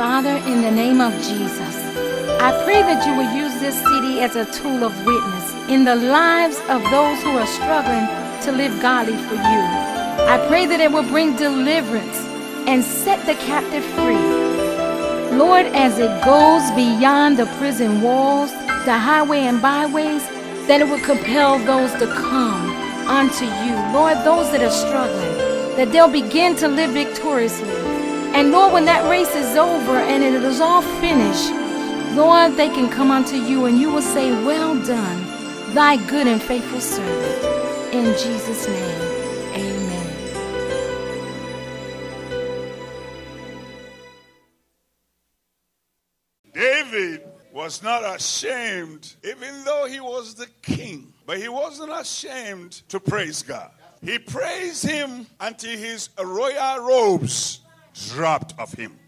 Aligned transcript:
Father, 0.00 0.34
in 0.50 0.62
the 0.62 0.70
name 0.70 0.98
of 0.98 1.12
Jesus, 1.12 1.76
I 2.40 2.58
pray 2.64 2.80
that 2.80 3.06
you 3.06 3.14
will 3.14 3.36
use 3.36 3.52
this 3.60 3.76
city 3.76 4.20
as 4.22 4.34
a 4.34 4.50
tool 4.50 4.82
of 4.82 4.96
witness 5.04 5.52
in 5.68 5.84
the 5.84 5.94
lives 5.94 6.56
of 6.70 6.80
those 6.88 7.20
who 7.20 7.36
are 7.36 7.46
struggling 7.46 8.08
to 8.44 8.50
live 8.50 8.80
godly 8.80 9.12
for 9.28 9.34
you. 9.34 9.60
I 10.24 10.42
pray 10.48 10.64
that 10.64 10.80
it 10.80 10.90
will 10.90 11.02
bring 11.02 11.36
deliverance 11.36 12.16
and 12.66 12.82
set 12.82 13.26
the 13.26 13.34
captive 13.44 13.84
free. 13.92 15.36
Lord, 15.36 15.66
as 15.66 15.98
it 15.98 16.24
goes 16.24 16.64
beyond 16.70 17.36
the 17.36 17.44
prison 17.58 18.00
walls, 18.00 18.52
the 18.86 18.96
highway 18.96 19.40
and 19.40 19.60
byways, 19.60 20.26
that 20.66 20.80
it 20.80 20.88
will 20.88 21.04
compel 21.04 21.58
those 21.58 21.92
to 22.00 22.06
come 22.06 22.70
unto 23.06 23.44
you. 23.44 23.76
Lord, 23.92 24.16
those 24.24 24.50
that 24.52 24.62
are 24.62 24.70
struggling, 24.70 25.76
that 25.76 25.92
they'll 25.92 26.08
begin 26.08 26.56
to 26.56 26.68
live 26.68 26.92
victoriously. 26.92 27.89
And 28.32 28.52
Lord, 28.52 28.72
when 28.72 28.84
that 28.86 29.08
race 29.10 29.34
is 29.34 29.56
over 29.56 29.96
and 29.96 30.22
it 30.22 30.34
is 30.34 30.60
all 30.60 30.82
finished, 31.00 31.50
Lord, 32.16 32.56
they 32.56 32.68
can 32.68 32.88
come 32.88 33.10
unto 33.10 33.36
you 33.36 33.66
and 33.66 33.78
you 33.78 33.90
will 33.90 34.02
say, 34.02 34.30
Well 34.44 34.74
done, 34.84 35.74
thy 35.74 35.96
good 36.08 36.26
and 36.26 36.40
faithful 36.40 36.80
servant. 36.80 37.94
In 37.94 38.04
Jesus' 38.16 38.68
name, 38.68 39.00
amen. 39.54 40.06
David 46.52 47.28
was 47.52 47.82
not 47.82 48.04
ashamed, 48.16 49.16
even 49.24 49.64
though 49.64 49.86
he 49.86 50.00
was 50.00 50.34
the 50.34 50.46
king, 50.62 51.12
but 51.26 51.38
he 51.38 51.48
wasn't 51.48 51.92
ashamed 51.92 52.82
to 52.88 53.00
praise 53.00 53.42
God. 53.42 53.70
He 54.02 54.18
praised 54.18 54.86
him 54.86 55.26
until 55.40 55.76
his 55.76 56.08
royal 56.18 56.80
robes 56.80 57.60
dropped 57.94 58.58
off 58.58 58.72
him. 58.74 58.98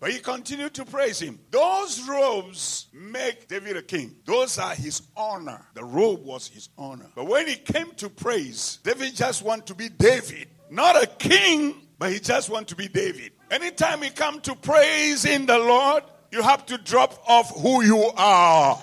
But 0.00 0.12
he 0.12 0.20
continued 0.20 0.74
to 0.74 0.84
praise 0.84 1.18
him. 1.18 1.40
Those 1.50 2.06
robes 2.08 2.86
make 2.92 3.48
David 3.48 3.76
a 3.76 3.82
king. 3.82 4.14
Those 4.24 4.56
are 4.58 4.74
his 4.74 5.02
honor. 5.16 5.66
The 5.74 5.82
robe 5.82 6.24
was 6.24 6.46
his 6.46 6.68
honor. 6.78 7.10
But 7.16 7.26
when 7.26 7.48
he 7.48 7.56
came 7.56 7.90
to 7.96 8.08
praise, 8.08 8.78
David 8.84 9.16
just 9.16 9.42
wanted 9.42 9.66
to 9.66 9.74
be 9.74 9.88
David. 9.88 10.48
Not 10.70 11.02
a 11.02 11.06
king, 11.06 11.74
but 11.98 12.12
he 12.12 12.20
just 12.20 12.48
wanted 12.48 12.68
to 12.68 12.76
be 12.76 12.86
David. 12.86 13.32
Anytime 13.50 14.02
he 14.02 14.10
come 14.10 14.40
to 14.42 14.54
praise 14.54 15.24
in 15.24 15.46
the 15.46 15.58
Lord, 15.58 16.04
you 16.30 16.42
have 16.42 16.64
to 16.66 16.78
drop 16.78 17.20
off 17.26 17.50
who 17.60 17.82
you 17.82 18.04
are. 18.16 18.80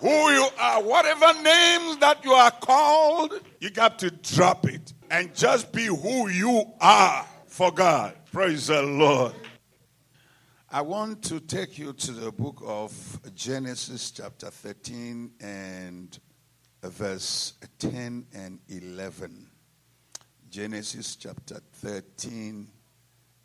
Who 0.00 0.08
you 0.08 0.48
are, 0.58 0.82
whatever 0.82 1.26
names 1.42 1.98
that 1.98 2.20
you 2.24 2.32
are 2.32 2.50
called, 2.50 3.38
you 3.60 3.70
got 3.70 3.98
to 3.98 4.10
drop 4.10 4.66
it 4.66 4.94
and 5.10 5.34
just 5.34 5.72
be 5.72 5.86
who 5.86 6.28
you 6.28 6.64
are 6.80 7.26
for 7.54 7.70
God. 7.70 8.16
Praise 8.32 8.66
the 8.66 8.82
Lord. 8.82 9.32
I 10.68 10.80
want 10.80 11.22
to 11.26 11.38
take 11.38 11.78
you 11.78 11.92
to 11.92 12.10
the 12.10 12.32
book 12.32 12.60
of 12.66 13.20
Genesis, 13.32 14.10
chapter 14.10 14.50
13, 14.50 15.30
and 15.40 16.18
verse 16.82 17.52
10 17.78 18.26
and 18.34 18.58
11. 18.68 19.46
Genesis, 20.50 21.14
chapter 21.14 21.60
13, 21.74 22.66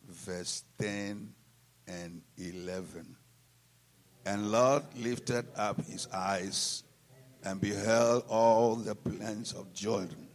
verse 0.07 0.63
10 0.79 1.31
and 1.87 2.23
11. 2.39 3.15
And 4.25 4.51
Lot 4.51 4.85
lifted 4.97 5.45
up 5.55 5.85
his 5.85 6.07
eyes 6.11 6.83
and 7.43 7.61
beheld 7.61 8.23
all 8.27 8.75
the 8.75 8.95
plains 8.95 9.53
of 9.53 9.71
Jordan, 9.71 10.28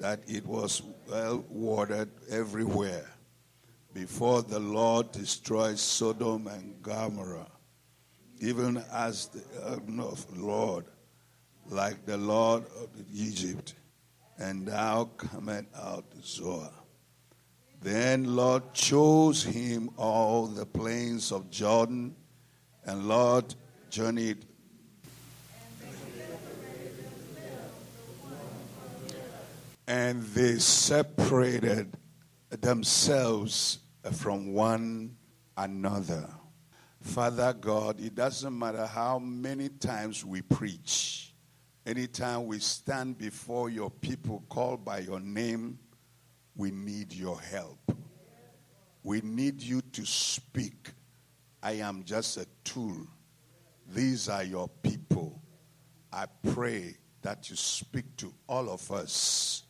that 0.00 0.20
it 0.26 0.46
was 0.46 0.82
well 1.08 1.44
watered 1.48 2.10
everywhere, 2.30 3.06
before 3.92 4.42
the 4.42 4.58
Lord 4.58 5.12
destroyed 5.12 5.78
Sodom 5.78 6.46
and 6.46 6.82
Gomorrah, 6.82 7.50
even 8.40 8.82
as 8.92 9.28
the 9.28 9.42
the 10.26 10.40
Lord, 10.40 10.86
like 11.68 12.06
the 12.06 12.16
Lord 12.16 12.64
of 12.82 12.88
Egypt, 13.12 13.74
and 14.38 14.66
thou 14.66 15.04
comest 15.16 15.66
out 15.76 16.06
Zoar. 16.24 16.70
Then 17.82 18.36
Lot 18.36 18.74
chose 18.74 19.42
him 19.42 19.90
all 19.96 20.46
the 20.46 20.66
plains 20.66 21.30
of 21.30 21.50
Jordan, 21.50 22.16
and 22.84 23.06
Lot 23.06 23.54
journeyed. 23.90 24.46
And 29.90 30.22
they 30.22 30.58
separated 30.58 31.96
themselves 32.48 33.80
from 34.12 34.52
one 34.52 35.16
another. 35.56 36.28
Father 37.00 37.52
God, 37.54 38.00
it 38.00 38.14
doesn't 38.14 38.56
matter 38.56 38.86
how 38.86 39.18
many 39.18 39.68
times 39.68 40.24
we 40.24 40.42
preach, 40.42 41.34
anytime 41.84 42.46
we 42.46 42.60
stand 42.60 43.18
before 43.18 43.68
your 43.68 43.90
people 43.90 44.44
called 44.48 44.84
by 44.84 45.00
your 45.00 45.18
name, 45.18 45.76
we 46.54 46.70
need 46.70 47.12
your 47.12 47.40
help. 47.40 47.90
We 49.02 49.22
need 49.22 49.60
you 49.60 49.80
to 49.80 50.06
speak. 50.06 50.92
I 51.64 51.72
am 51.72 52.04
just 52.04 52.36
a 52.36 52.46
tool. 52.62 53.08
These 53.88 54.28
are 54.28 54.44
your 54.44 54.68
people. 54.84 55.42
I 56.12 56.26
pray 56.54 56.94
that 57.22 57.50
you 57.50 57.56
speak 57.56 58.16
to 58.18 58.32
all 58.48 58.70
of 58.70 58.88
us 58.92 59.64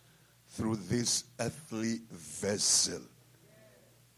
through 0.60 0.76
this 0.76 1.24
earthly 1.40 2.00
vessel. 2.10 3.00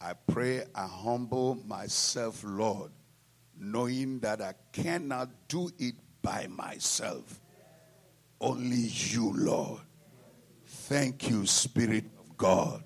I 0.01 0.15
pray 0.15 0.65
I 0.75 0.89
humble 0.89 1.55
myself, 1.69 2.43
Lord, 2.45 2.91
knowing 3.57 4.19
that 4.21 4.43
I 4.43 4.55
cannot 4.73 5.31
do 5.47 5.71
it 5.79 5.95
by 6.21 6.49
myself. 6.49 7.41
Only 8.41 8.89
you, 8.89 9.33
Lord. 9.37 9.83
Thank 10.67 11.31
you, 11.31 11.47
Spirit 11.47 12.07
of 12.19 12.37
God. 12.37 12.83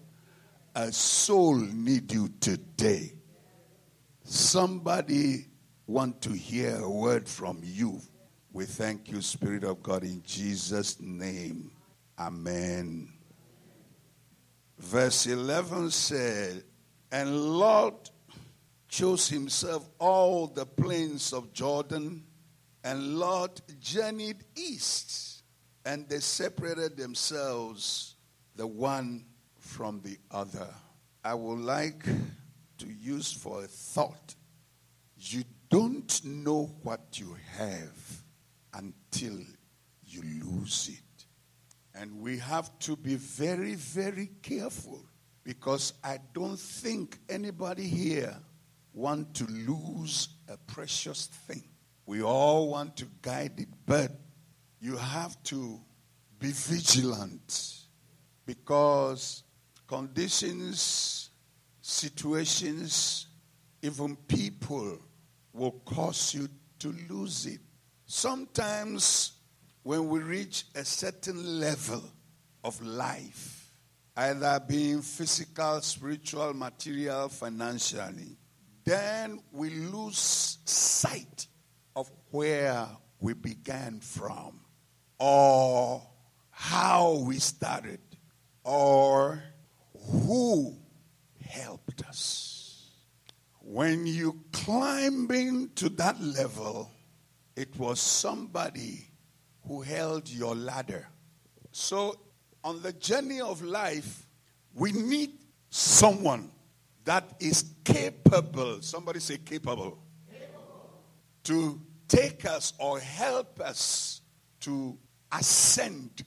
A 0.75 0.93
soul 0.93 1.57
need 1.57 2.13
you 2.13 2.29
today. 2.39 3.15
Somebody 4.23 5.47
want 5.87 6.21
to 6.21 6.33
hear 6.33 6.77
a 6.77 6.91
word 6.91 7.27
from 7.27 7.61
you. 7.63 8.03
We 8.53 8.67
thank 8.67 9.11
you, 9.11 9.23
Spirit 9.23 9.65
of 9.65 9.83
God, 9.83 10.03
in 10.03 10.23
Jesus' 10.27 11.01
name. 11.01 11.71
Amen. 12.19 13.16
Verse 14.87 15.27
11 15.27 15.91
said, 15.91 16.63
And 17.11 17.59
Lot 17.59 18.09
chose 18.89 19.29
himself 19.29 19.91
all 19.99 20.47
the 20.47 20.65
plains 20.65 21.33
of 21.33 21.53
Jordan, 21.53 22.23
and 22.85 23.19
Lot 23.19 23.61
journeyed 23.81 24.45
east, 24.55 25.43
and 25.85 26.09
they 26.09 26.21
separated 26.21 26.97
themselves, 26.97 28.15
the 28.55 28.69
one 28.69 29.25
from 29.59 30.03
the 30.03 30.19
other. 30.31 30.73
I 31.25 31.35
would 31.35 31.59
like 31.59 32.05
to 32.79 32.87
use 32.87 33.33
for 33.33 33.65
a 33.65 33.67
thought. 33.67 34.37
You 35.19 35.43
don't 35.69 36.25
know 36.25 36.71
what 36.85 37.19
you 37.19 37.37
have 37.59 38.23
until 38.73 39.41
you 40.05 40.23
lose 40.45 40.91
it. 40.93 41.06
And 41.99 42.21
we 42.21 42.39
have 42.39 42.79
to 42.81 42.95
be 42.95 43.15
very, 43.15 43.75
very 43.75 44.31
careful 44.43 45.03
because 45.43 45.95
I 46.05 46.19
don't 46.35 46.59
think 46.59 47.19
anybody 47.29 47.85
here 47.85 48.37
want 48.93 49.35
to 49.37 49.47
lose 49.47 50.29
a 50.49 50.57
precious 50.57 51.27
thing. 51.27 51.65
We 52.05 52.23
all 52.23 52.69
want 52.69 52.97
to 52.99 53.07
guide 53.23 53.59
it, 53.59 53.69
but 53.87 54.13
you 54.81 54.97
have 54.97 55.43
to 55.45 55.81
be 56.39 56.53
vigilant 56.53 57.75
because 58.45 59.43
conditions, 59.87 61.31
situations, 61.81 63.27
even 63.81 64.17
people 64.29 64.99
will 65.53 65.81
cause 65.85 66.35
you 66.35 66.49
to 66.81 66.95
lose 67.09 67.47
it. 67.47 67.61
Sometimes 68.05 69.33
when 69.87 70.09
we 70.09 70.19
reach 70.19 70.65
a 70.75 70.85
certain 70.85 71.61
level 71.61 72.03
of 72.65 72.85
life, 72.85 73.71
either 74.17 74.59
being 74.67 75.01
physical, 75.01 75.81
spiritual, 75.81 76.53
material, 76.55 77.29
financially, 77.29 78.37
then 78.85 79.39
we 79.53 79.71
lose 79.71 80.59
sight 80.65 81.47
of 81.95 82.11
where 82.33 82.89
we 83.21 83.33
began 83.33 84.01
from 84.01 84.59
or 85.21 86.03
how 86.51 87.23
we 87.25 87.39
started 87.39 88.01
or 88.65 89.41
who 90.11 90.77
helped 91.49 92.05
us. 92.09 92.91
When 93.61 94.05
you 94.05 94.41
climbing 94.51 95.71
to 95.77 95.91
that 95.91 96.21
level, 96.21 96.91
it 97.55 97.79
was 97.79 98.01
somebody 98.01 99.07
who 99.67 99.83
held 99.83 100.29
your 100.29 100.55
ladder. 100.55 101.09
So, 101.73 102.17
on 102.63 102.83
the 102.83 102.93
journey 102.93 103.41
of 103.41 103.63
life, 103.63 104.27
we 104.75 104.93
need 104.93 105.33
someone 105.71 106.51
that 107.05 107.25
is 107.41 107.65
capable, 107.85 108.83
somebody 108.83 109.21
say 109.21 109.39
capable, 109.39 109.99
capable. 110.31 110.91
to 111.45 111.81
take 112.09 112.45
us 112.45 112.73
or 112.79 112.99
help 112.99 113.61
us 113.61 114.21
to 114.61 114.99
ascend 115.33 116.25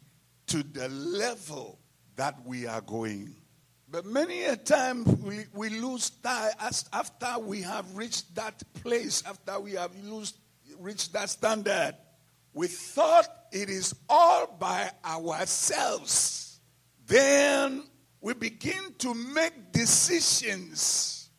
to 0.48 0.64
the 0.64 0.88
level 0.90 1.80
that 2.16 2.46
we 2.46 2.66
are 2.66 2.82
going. 2.82 3.36
But 3.92 4.06
many 4.06 4.44
a 4.44 4.56
time 4.56 5.04
we, 5.22 5.46
we 5.54 5.70
lose 5.70 6.12
that 6.22 6.88
after 6.94 7.40
we 7.40 7.62
have 7.62 7.96
reached 7.96 8.36
that 8.36 8.62
place, 8.76 9.24
after 9.26 9.60
we 9.60 9.74
have 9.74 9.92
used, 9.96 10.38
reached 10.80 11.14
that 11.14 11.30
standard. 11.30 11.96
We 12.54 12.68
thought 12.68 13.28
it 13.52 13.70
is 13.70 13.96
all 14.08 14.48
by 14.60 14.92
ourselves. 15.06 16.60
Then 17.06 17.84
we 18.22 18.34
begin 18.34 18.94
to 19.00 19.14
make 19.14 19.72
decisions 19.72 21.30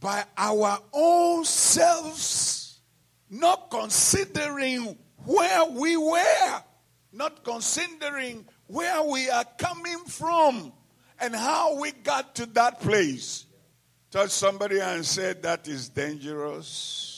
by 0.00 0.24
our 0.36 0.78
own 0.92 1.44
selves, 1.44 2.80
not 3.28 3.70
considering 3.70 4.96
where 5.24 5.64
we 5.64 5.96
were, 5.96 6.62
not 7.12 7.42
considering 7.44 8.46
where 8.66 9.02
we 9.02 9.28
are 9.28 9.44
coming 9.58 9.98
from 10.06 10.72
and 11.20 11.34
how 11.34 11.80
we 11.80 11.90
got 11.90 12.36
to 12.36 12.46
that 12.46 12.80
place. 12.80 13.46
Touch 14.10 14.30
somebody 14.30 14.78
and 14.80 15.04
said 15.04 15.42
that 15.42 15.66
is 15.68 15.88
dangerous. 15.88 17.17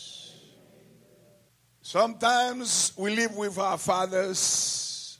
Sometimes 1.90 2.92
we 2.96 3.16
live 3.16 3.37
with 3.37 3.58
our 3.58 3.76
fathers 3.76 5.19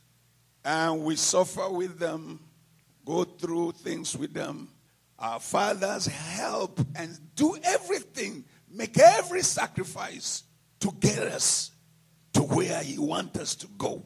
and 0.65 1.03
we 1.03 1.17
suffer 1.17 1.69
with 1.69 1.99
them, 1.99 2.39
go 3.05 3.25
through 3.25 3.73
things 3.73 4.17
with 4.17 4.33
them. 4.33 4.69
Our 5.19 5.41
fathers 5.41 6.07
help 6.07 6.79
and 6.95 7.19
do 7.35 7.57
everything, 7.65 8.45
make 8.71 8.97
every 9.01 9.43
sacrifice 9.43 10.45
to 10.79 10.93
get 11.01 11.19
us 11.19 11.73
to 12.35 12.43
where 12.43 12.81
He 12.85 13.01
wants 13.01 13.41
us 13.41 13.57
to 13.57 13.67
go. 13.77 14.05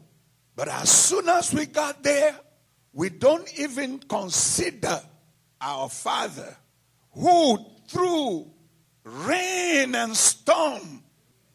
But 0.56 0.68
as 0.68 0.88
soon 0.88 1.28
as 1.28 1.52
we 1.52 1.66
got 1.66 2.02
there, 2.02 2.34
we 2.94 3.10
don't 3.10 3.46
even 3.58 3.98
consider 3.98 5.02
our 5.60 5.90
Father 5.90 6.56
who, 7.10 7.58
through 7.88 8.50
rain 9.04 9.94
and 9.94 10.16
storm, 10.16 11.03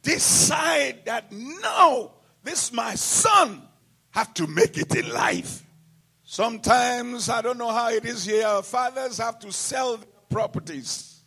decide 0.01 1.05
that 1.05 1.31
no, 1.31 2.13
this 2.43 2.71
my 2.71 2.95
son 2.95 3.61
have 4.11 4.33
to 4.35 4.47
make 4.47 4.77
it 4.77 4.95
in 4.95 5.09
life. 5.09 5.63
Sometimes 6.23 7.29
I 7.29 7.41
don't 7.41 7.57
know 7.57 7.71
how 7.71 7.89
it 7.89 8.05
is 8.05 8.25
here. 8.25 8.61
Fathers 8.61 9.17
have 9.17 9.39
to 9.39 9.51
sell 9.51 9.99
properties, 10.29 11.21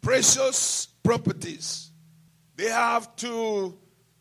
precious 0.00 0.86
properties. 1.02 1.90
They 2.56 2.68
have 2.68 3.14
to 3.16 3.76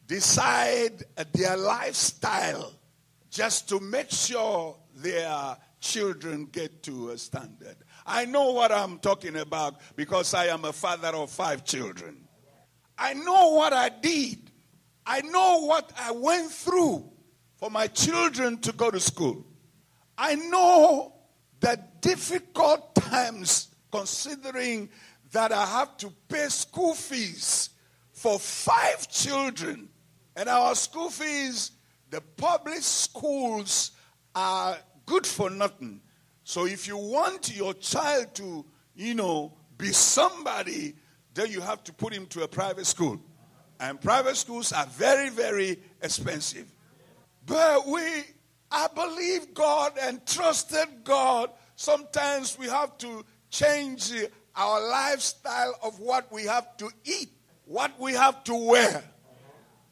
decide 0.08 1.04
their 1.34 1.58
lifestyle 1.58 2.74
just 3.30 3.70
to 3.70 3.80
make 3.80 4.12
sure 4.12 4.78
their 4.96 5.58
children 5.80 6.46
get 6.52 6.84
to 6.84 7.10
a 7.10 7.18
standard. 7.18 7.76
I 8.06 8.26
know 8.26 8.52
what 8.52 8.72
I'm 8.72 9.00
talking 9.00 9.36
about 9.36 9.82
because 9.96 10.34
I 10.34 10.48
am 10.48 10.66
a 10.66 10.74
father 10.74 11.10
of 11.10 11.30
five 11.30 11.64
children. 11.66 12.23
I 12.98 13.14
know 13.14 13.50
what 13.56 13.74
I 13.74 13.90
did. 13.90 14.52
I 15.06 15.22
know 15.22 15.66
what 15.66 15.92
I 15.98 16.12
went 16.12 16.52
through 16.52 17.10
for 17.56 17.70
my 17.70 17.88
children 17.88 18.58
to 18.60 18.72
go 18.72 18.92
to 18.92 19.00
school. 19.00 19.46
I 20.18 20.36
know 20.36 21.14
the 21.60 21.80
difficult 22.02 22.96
times 22.96 23.70
considering 23.92 24.90
that 25.32 25.52
I 25.52 25.66
have 25.66 25.98
to 25.98 26.12
pay 26.30 26.48
school 26.48 26.94
fees 26.94 27.70
for 28.12 28.40
five 28.40 29.08
children. 29.10 29.90
And 30.36 30.50
our 30.50 30.76
school 30.76 31.10
fees 31.10 31.72
the 32.14 32.22
public 32.22 32.84
schools 32.84 33.90
are 34.36 34.78
good 35.08 35.26
for 35.26 35.50
nothing. 35.50 36.00
So 36.44 36.68
if 36.68 36.88
you 36.88 36.96
want 36.96 37.56
your 37.56 37.74
child 37.74 38.36
to, 38.36 38.64
you 38.94 39.16
know, 39.16 39.58
be 39.80 39.92
somebody, 39.92 40.94
then 41.34 41.52
you 41.52 41.62
have 41.62 41.84
to 41.86 41.94
put 41.94 42.14
him 42.14 42.26
to 42.28 42.44
a 42.44 42.48
private 42.48 42.86
school. 42.86 43.20
And 43.80 44.00
private 44.00 44.38
schools 44.38 44.72
are 44.72 44.86
very, 44.86 45.30
very 45.30 45.80
expensive. 46.02 46.72
But 47.46 47.88
we, 47.88 48.02
I 48.72 48.88
believe 48.94 49.54
God 49.54 49.94
and 50.00 50.26
trusted 50.26 50.88
God. 51.04 51.50
Sometimes 51.76 52.58
we 52.58 52.68
have 52.68 52.98
to 53.00 53.26
change 53.50 54.12
our 54.56 54.88
lifestyle 54.88 55.78
of 55.84 56.00
what 56.00 56.32
we 56.32 56.44
have 56.44 56.78
to 56.78 56.90
eat, 57.04 57.30
what 57.66 58.00
we 58.00 58.14
have 58.14 58.44
to 58.46 58.56
wear, 58.56 59.04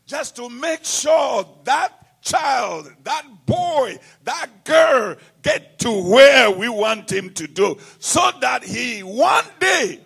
just 0.06 0.36
to 0.36 0.48
make 0.50 0.86
sure 0.86 1.48
that 1.64 2.22
child, 2.22 2.92
that 3.04 3.26
boy, 3.46 3.98
that 4.24 4.64
girl 4.64 5.16
get 5.42 5.80
to 5.80 5.92
where 5.92 6.52
we 6.52 6.70
want 6.70 7.12
him 7.12 7.32
to 7.32 7.48
do 7.48 7.78
so 8.00 8.32
that 8.40 8.64
he 8.64 9.02
one 9.02 9.46
day 9.60 10.00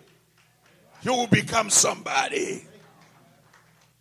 he 1.06 1.10
will 1.10 1.28
become 1.28 1.70
somebody. 1.70 2.64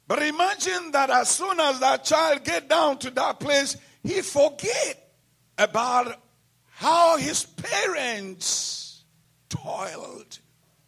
But 0.07 0.23
imagine 0.23 0.89
that 0.93 1.11
as 1.11 1.29
soon 1.29 1.59
as 1.59 1.79
that 1.79 2.03
child 2.03 2.43
get 2.43 2.67
down 2.67 2.97
to 2.99 3.11
that 3.11 3.39
place, 3.39 3.77
he 4.01 4.21
forget 4.21 5.13
about 5.55 6.19
how 6.71 7.17
his 7.17 7.45
parents 7.45 9.03
toiled 9.49 10.39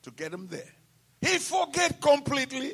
to 0.02 0.10
get 0.10 0.34
him 0.34 0.48
there. 0.48 0.74
He 1.22 1.38
forget 1.38 2.02
completely. 2.02 2.74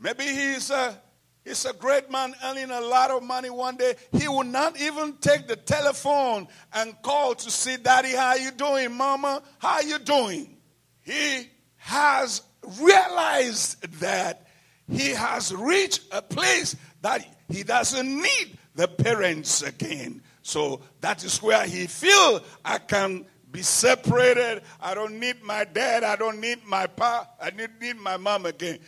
Maybe 0.00 0.24
he's 0.24 0.70
a 0.70 0.98
He's 1.44 1.64
a 1.64 1.72
great 1.72 2.10
man 2.10 2.34
earning 2.44 2.70
a 2.70 2.80
lot 2.80 3.10
of 3.10 3.22
money 3.22 3.48
one 3.48 3.78
day. 3.78 3.94
He 4.12 4.28
will 4.28 4.44
not 4.44 4.78
even 4.78 5.14
take 5.14 5.46
the 5.46 5.56
telephone 5.56 6.46
and 6.74 7.00
call 7.00 7.34
to 7.36 7.50
see 7.50 7.78
daddy, 7.78 8.12
how 8.14 8.34
you 8.34 8.50
doing, 8.50 8.92
mama? 8.92 9.42
How 9.58 9.80
you 9.80 9.98
doing? 9.98 10.58
He 11.00 11.48
has 11.76 12.42
realized 12.80 13.82
that 14.00 14.46
he 14.90 15.10
has 15.10 15.54
reached 15.54 16.02
a 16.12 16.22
place 16.22 16.76
that 17.02 17.26
he 17.48 17.62
doesn't 17.62 18.08
need 18.08 18.58
the 18.74 18.88
parents 18.88 19.62
again. 19.62 20.22
So 20.42 20.80
that 21.00 21.24
is 21.24 21.42
where 21.42 21.66
he 21.66 21.86
feel 21.86 22.42
I 22.64 22.78
can 22.78 23.26
be 23.50 23.62
separated. 23.62 24.62
I 24.80 24.94
don't 24.94 25.18
need 25.18 25.42
my 25.42 25.64
dad. 25.64 26.04
I 26.04 26.16
don't 26.16 26.40
need 26.40 26.64
my 26.66 26.86
pa. 26.86 27.28
I 27.40 27.50
need, 27.50 27.70
need 27.80 27.96
my 27.96 28.16
mom 28.16 28.46
again. 28.46 28.78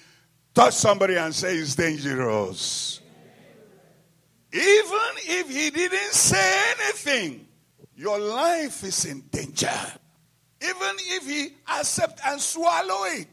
Touch 0.55 0.75
somebody 0.75 1.17
and 1.17 1.35
say 1.35 1.57
it's 1.57 1.75
dangerous. 1.75 3.01
Even 4.53 5.11
if 5.19 5.49
he 5.49 5.71
didn't 5.71 6.13
say 6.13 6.73
anything, 6.73 7.47
your 7.95 8.19
life 8.19 8.83
is 8.83 9.05
in 9.05 9.21
danger. 9.31 9.71
Even 10.63 10.97
if 10.99 11.27
he 11.27 11.55
accept 11.79 12.21
and 12.27 12.41
swallow 12.41 13.05
it, 13.05 13.29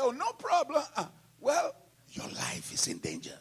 oh, 0.00 0.10
no 0.10 0.32
problem. 0.38 0.82
Uh, 0.96 1.06
well, 1.40 1.74
your 2.08 2.28
life 2.28 2.72
is 2.72 2.86
in 2.88 2.98
danger. 2.98 3.38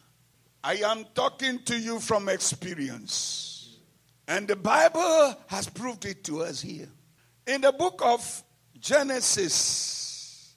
I 0.63 0.75
am 0.75 1.05
talking 1.13 1.59
to 1.65 1.77
you 1.77 1.99
from 1.99 2.29
experience. 2.29 3.79
And 4.27 4.47
the 4.47 4.55
Bible 4.55 5.35
has 5.47 5.67
proved 5.67 6.05
it 6.05 6.23
to 6.25 6.43
us 6.43 6.61
here. 6.61 6.87
In 7.45 7.61
the 7.61 7.73
book 7.73 8.01
of 8.03 8.43
Genesis, 8.79 10.55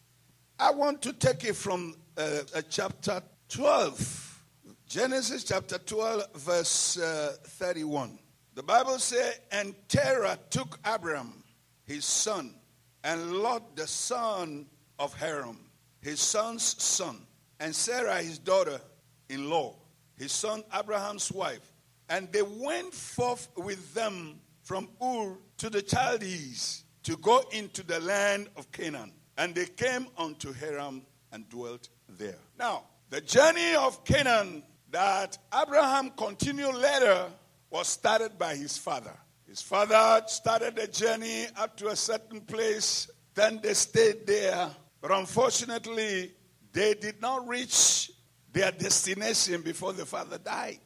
I 0.59 0.71
want 0.71 1.03
to 1.03 1.13
take 1.13 1.45
it 1.45 1.57
from 1.57 1.95
uh, 2.17 2.41
uh, 2.55 2.63
chapter 2.71 3.23
12. 3.49 4.45
Genesis 4.89 5.43
chapter 5.43 5.79
12, 5.79 6.35
verse 6.35 6.99
uh, 6.99 7.37
31. 7.43 8.19
The 8.55 8.63
Bible 8.63 8.99
says, 8.99 9.41
And 9.51 9.75
Terah 9.89 10.39
took 10.49 10.79
Abram, 10.85 11.43
his 11.85 12.05
son, 12.05 12.55
and 13.03 13.33
Lot, 13.33 13.77
the 13.77 13.87
son 13.87 14.67
of 14.99 15.13
Haran, 15.15 15.59
his 16.07 16.21
son's 16.21 16.81
son, 16.81 17.17
and 17.59 17.75
Sarah, 17.75 18.23
his 18.23 18.39
daughter 18.39 18.81
in 19.29 19.51
law, 19.51 19.75
his 20.17 20.31
son 20.31 20.63
Abraham's 20.73 21.33
wife. 21.33 21.73
And 22.09 22.31
they 22.31 22.43
went 22.43 22.95
forth 22.95 23.49
with 23.57 23.93
them 23.93 24.39
from 24.63 24.89
Ur 25.03 25.37
to 25.59 25.69
the 25.69 25.83
Chaldees 25.83 26.85
to 27.03 27.17
go 27.17 27.43
into 27.51 27.83
the 27.83 27.99
land 27.99 28.49
of 28.57 28.71
Canaan. 28.71 29.11
And 29.37 29.53
they 29.53 29.67
came 29.67 30.07
unto 30.17 30.53
Haran 30.53 31.03
and 31.33 31.49
dwelt 31.49 31.89
there. 32.09 32.39
Now, 32.57 32.85
the 33.11 33.21
journey 33.21 33.75
of 33.75 34.05
Canaan 34.05 34.63
that 34.93 35.37
Abraham 35.53 36.11
continued 36.11 36.77
later 36.77 37.27
was 37.69 37.89
started 37.89 38.39
by 38.39 38.55
his 38.55 38.79
father. 38.79 39.19
His 39.49 39.61
father 39.61 40.23
started 40.29 40.77
the 40.77 40.87
journey 40.87 41.47
up 41.57 41.77
to 41.79 41.89
a 41.89 41.97
certain 41.97 42.43
place, 42.43 43.11
then 43.35 43.59
they 43.61 43.75
stayed 43.75 44.25
there. 44.25 44.71
But 45.07 45.21
unfortunately, 45.21 46.33
they 46.73 46.95
did 46.95 47.23
not 47.23 47.47
reach 47.47 48.11
their 48.53 48.73
destination 48.73 49.63
before 49.63 49.93
the 49.93 50.05
father 50.05 50.37
died. 50.37 50.81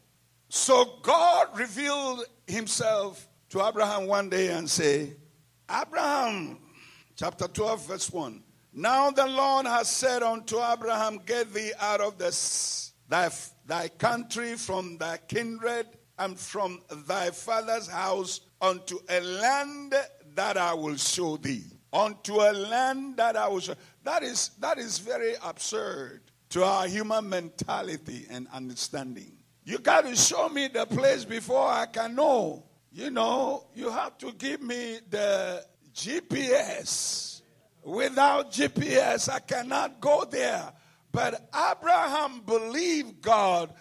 So 0.50 0.98
God 1.00 1.58
revealed 1.58 2.26
himself 2.46 3.26
to 3.48 3.66
Abraham 3.66 4.06
one 4.06 4.28
day 4.28 4.48
and 4.48 4.68
said, 4.68 5.16
Abraham, 5.70 6.58
chapter 7.16 7.48
12, 7.48 7.86
verse 7.88 8.10
1. 8.10 8.42
Now 8.74 9.10
the 9.10 9.26
Lord 9.26 9.64
has 9.64 9.88
said 9.88 10.22
unto 10.22 10.58
Abraham, 10.62 11.20
Get 11.24 11.54
thee 11.54 11.72
out 11.80 12.02
of 12.02 12.18
this, 12.18 12.92
thy, 13.08 13.30
thy 13.64 13.88
country, 13.88 14.56
from 14.56 14.98
thy 14.98 15.16
kindred, 15.16 15.86
and 16.18 16.38
from 16.38 16.82
thy 17.06 17.30
father's 17.30 17.88
house 17.88 18.42
unto 18.60 18.98
a 19.08 19.20
land 19.22 19.94
that 20.34 20.58
I 20.58 20.74
will 20.74 20.96
show 20.96 21.38
thee. 21.38 21.64
Unto 21.92 22.34
a 22.34 22.52
land 22.52 23.16
that 23.16 23.36
I 23.36 23.48
will 23.48 23.58
show. 23.58 23.74
That 24.10 24.24
is, 24.24 24.50
that 24.58 24.76
is 24.76 24.98
very 24.98 25.34
absurd 25.40 26.22
to 26.48 26.64
our 26.64 26.88
human 26.88 27.28
mentality 27.28 28.26
and 28.28 28.48
understanding. 28.52 29.36
You 29.62 29.78
got 29.78 30.04
to 30.04 30.16
show 30.16 30.48
me 30.48 30.66
the 30.66 30.84
place 30.84 31.24
before 31.24 31.68
I 31.68 31.86
can 31.86 32.16
know. 32.16 32.64
You 32.90 33.10
know, 33.10 33.68
you 33.72 33.88
have 33.88 34.18
to 34.18 34.32
give 34.32 34.62
me 34.62 34.98
the 35.08 35.64
GPS. 35.94 37.42
Without 37.84 38.50
GPS, 38.50 39.28
I 39.28 39.38
cannot 39.38 40.00
go 40.00 40.24
there. 40.28 40.72
But 41.12 41.48
Abraham 41.54 42.40
believed 42.40 43.22
God 43.22 43.72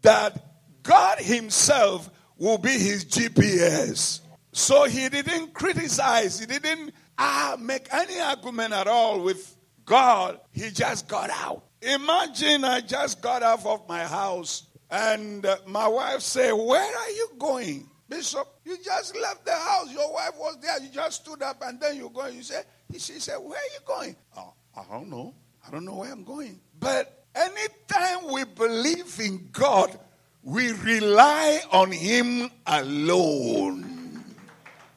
that 0.00 0.82
God 0.82 1.18
Himself 1.18 2.08
will 2.38 2.56
be 2.56 2.78
his 2.78 3.04
GPS. 3.04 4.20
So 4.52 4.84
he 4.84 5.10
didn't 5.10 5.52
criticize, 5.52 6.40
he 6.40 6.46
didn't 6.46 6.94
uh, 7.18 7.58
make 7.60 7.92
any 7.92 8.18
argument 8.18 8.72
at 8.72 8.86
all 8.86 9.20
with 9.20 9.55
God. 9.86 10.40
He 10.52 10.70
just 10.70 11.08
got 11.08 11.30
out. 11.30 11.64
Imagine 11.80 12.64
I 12.64 12.80
just 12.80 13.22
got 13.22 13.42
out 13.42 13.64
of 13.64 13.88
my 13.88 14.04
house 14.04 14.64
and 14.90 15.46
uh, 15.46 15.56
my 15.66 15.86
wife 15.88 16.20
said, 16.20 16.52
Where 16.52 16.98
are 16.98 17.10
you 17.10 17.30
going? 17.38 17.88
Bishop, 18.08 18.46
you 18.64 18.76
just 18.84 19.16
left 19.16 19.44
the 19.44 19.52
house. 19.52 19.92
Your 19.92 20.12
wife 20.12 20.32
was 20.36 20.58
there. 20.60 20.80
You 20.80 20.90
just 20.90 21.24
stood 21.24 21.42
up 21.42 21.62
and 21.64 21.80
then 21.80 21.96
you're 21.96 22.10
going. 22.10 22.36
You 22.36 22.42
said, 22.42 22.66
She 22.92 23.14
said, 23.14 23.36
Where 23.38 23.58
are 23.58 23.72
you 23.74 23.80
going? 23.86 24.16
Oh, 24.36 24.52
I 24.76 24.82
don't 24.90 25.08
know. 25.08 25.34
I 25.66 25.70
don't 25.70 25.84
know 25.84 25.94
where 25.94 26.12
I'm 26.12 26.24
going. 26.24 26.60
But 26.78 27.24
anytime 27.34 28.32
we 28.32 28.44
believe 28.44 29.18
in 29.20 29.48
God, 29.52 29.98
we 30.42 30.72
rely 30.72 31.60
on 31.72 31.92
Him 31.92 32.50
alone. 32.66 34.24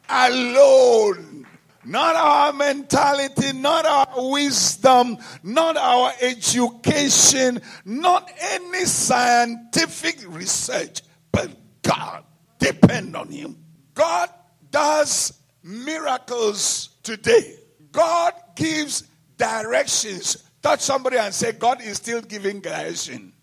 Alone. 0.10 1.39
Not 1.86 2.16
our 2.16 2.54
mentality, 2.54 3.54
not 3.54 3.86
our 3.86 4.32
wisdom, 4.32 5.18
not 5.44 5.78
our 5.78 6.12
education, 6.22 7.62
not 7.86 8.30
any 8.40 8.86
scientific 8.86 10.18
research, 10.28 11.02
but 11.32 11.50
God. 11.82 12.26
Depend 12.60 13.16
on 13.16 13.30
Him. 13.30 13.58
God 13.94 14.30
does 14.72 15.42
miracles 15.64 16.90
today. 17.04 17.56
God 17.92 18.34
gives 18.56 19.04
directions. 19.38 20.50
Touch 20.62 20.82
somebody 20.82 21.18
and 21.18 21.34
say, 21.34 21.54
God 21.54 21.82
is 21.82 21.96
still 21.98 22.22
giving 22.22 22.60
direction. 22.60 23.34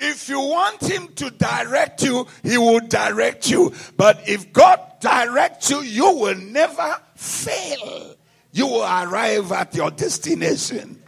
If 0.00 0.30
you 0.30 0.40
want 0.40 0.80
him 0.80 1.08
to 1.16 1.30
direct 1.30 2.02
you, 2.02 2.26
he 2.42 2.56
will 2.56 2.80
direct 2.80 3.50
you. 3.50 3.74
But 3.96 4.26
if 4.28 4.52
God 4.52 4.80
directs 5.00 5.70
you, 5.70 5.82
you 5.82 6.10
will 6.16 6.36
never 6.36 6.96
fail. 7.14 8.16
You 8.52 8.66
will 8.66 8.82
arrive 8.82 9.52
at 9.52 9.74
your 9.74 9.90
destination. 9.90 11.02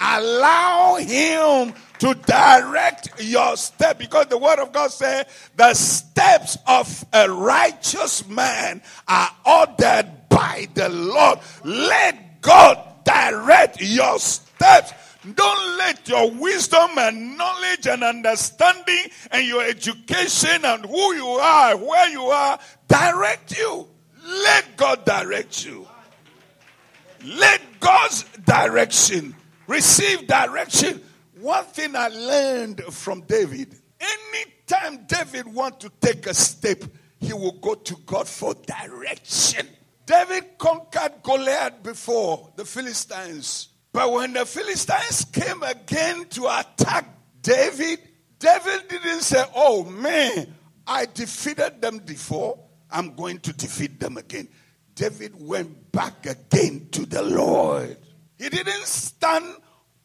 Allow 0.00 0.96
him 0.96 1.74
to 1.98 2.14
direct 2.14 3.20
your 3.20 3.56
step 3.56 3.98
because 3.98 4.26
the 4.26 4.38
word 4.38 4.60
of 4.60 4.72
God 4.72 4.92
says 4.92 5.26
the 5.56 5.74
steps 5.74 6.56
of 6.66 7.04
a 7.12 7.28
righteous 7.28 8.26
man 8.28 8.80
are 9.08 9.30
ordered 9.44 10.12
by 10.28 10.68
the 10.74 10.88
Lord. 10.88 11.40
Let 11.64 12.40
God 12.40 12.78
direct 13.04 13.80
your 13.80 14.18
steps. 14.20 14.92
Don't 15.34 15.78
let 15.78 16.08
your 16.08 16.30
wisdom 16.30 16.90
and 16.98 17.36
knowledge 17.36 17.86
and 17.86 18.02
understanding 18.02 19.06
and 19.30 19.46
your 19.46 19.62
education 19.62 20.64
and 20.64 20.84
who 20.86 21.14
you 21.14 21.26
are, 21.26 21.76
where 21.76 22.08
you 22.10 22.22
are, 22.22 22.58
direct 22.86 23.58
you. 23.58 23.88
Let 24.24 24.76
God 24.76 25.04
direct 25.04 25.64
you. 25.64 25.88
Let 27.24 27.60
God's 27.80 28.24
direction 28.44 29.34
receive 29.66 30.26
direction. 30.26 31.02
One 31.40 31.64
thing 31.64 31.96
I 31.96 32.08
learned 32.08 32.82
from 32.84 33.22
David 33.22 33.74
anytime 34.00 35.04
David 35.06 35.52
want 35.52 35.80
to 35.80 35.90
take 36.00 36.26
a 36.26 36.34
step, 36.34 36.84
he 37.20 37.32
will 37.32 37.58
go 37.60 37.74
to 37.74 37.96
God 38.06 38.28
for 38.28 38.54
direction. 38.54 39.66
David 40.06 40.58
conquered 40.58 41.22
Goliath 41.22 41.82
before 41.82 42.50
the 42.56 42.64
Philistines. 42.64 43.68
But 43.98 44.12
when 44.12 44.32
the 44.32 44.46
Philistines 44.46 45.24
came 45.24 45.60
again 45.64 46.26
to 46.26 46.46
attack 46.46 47.04
David, 47.42 47.98
David 48.38 48.86
didn't 48.88 49.22
say, 49.22 49.42
Oh 49.56 49.82
man, 49.82 50.54
I 50.86 51.06
defeated 51.12 51.82
them 51.82 51.98
before. 51.98 52.60
I'm 52.92 53.16
going 53.16 53.40
to 53.40 53.52
defeat 53.52 53.98
them 53.98 54.16
again. 54.16 54.50
David 54.94 55.32
went 55.36 55.90
back 55.90 56.26
again 56.26 56.86
to 56.92 57.06
the 57.06 57.22
Lord. 57.22 57.96
He 58.38 58.48
didn't 58.48 58.86
stand 58.86 59.56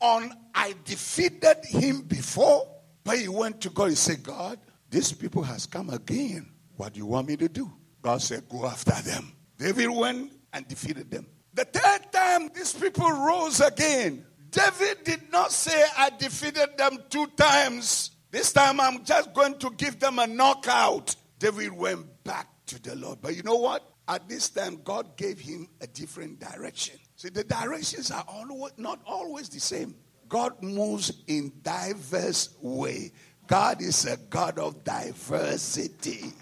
on, 0.02 0.40
I 0.56 0.74
defeated 0.86 1.58
him 1.64 2.02
before, 2.02 2.68
but 3.04 3.20
he 3.20 3.28
went 3.28 3.62
to 3.62 3.70
God. 3.70 3.90
and 3.90 3.98
said, 4.00 4.24
God, 4.24 4.58
these 4.90 5.12
people 5.12 5.44
has 5.44 5.68
come 5.68 5.92
again. 5.92 6.52
What 6.78 6.94
do 6.94 6.98
you 6.98 7.06
want 7.06 7.28
me 7.28 7.38
to 7.38 7.48
do? 7.48 7.72
God 8.02 8.24
said, 8.24 8.50
Go 8.50 8.66
after 8.66 9.00
them. 9.08 9.34
David 9.60 9.92
went 9.92 10.32
and 10.52 10.68
defeated 10.68 11.12
them. 11.12 11.28
The 11.54 11.66
third 11.66 12.12
time 12.12 12.50
these 12.54 12.74
people 12.74 13.12
rose 13.12 13.60
again, 13.62 14.26
David 14.50 15.04
did 15.04 15.32
not 15.32 15.52
say, 15.52 15.84
I 15.98 16.10
defeated 16.12 16.78
them 16.78 16.98
two 17.10 17.28
times. 17.38 18.12
This 18.32 18.52
time 18.52 18.80
I'm 18.80 19.04
just 19.04 19.34
going 19.34 19.58
to 19.60 19.70
give 19.72 20.00
them 20.00 20.20
a 20.20 20.28
knockout. 20.28 21.16
David 21.40 21.74
went 21.74 22.24
back 22.24 22.48
to 22.68 22.82
the 22.82 22.96
Lord. 22.96 23.20
But 23.22 23.36
you 23.36 23.44
know 23.44 23.56
what? 23.56 23.88
At 24.08 24.28
this 24.28 24.50
time, 24.50 24.82
God 24.84 25.16
gave 25.16 25.40
him 25.40 25.68
a 25.80 25.88
different 25.88 26.40
direction. 26.40 27.00
See, 27.16 27.30
the 27.30 27.44
directions 27.44 28.12
are 28.12 28.26
always, 28.28 28.74
not 28.78 29.00
always 29.06 29.50
the 29.50 29.60
same. 29.60 29.96
God 30.28 30.62
moves 30.62 31.12
in 31.28 31.54
diverse 31.62 32.50
way. 32.62 33.12
God 33.48 33.82
is 33.82 34.06
a 34.06 34.18
God 34.18 34.58
of 34.60 34.84
diversity. 34.84 36.34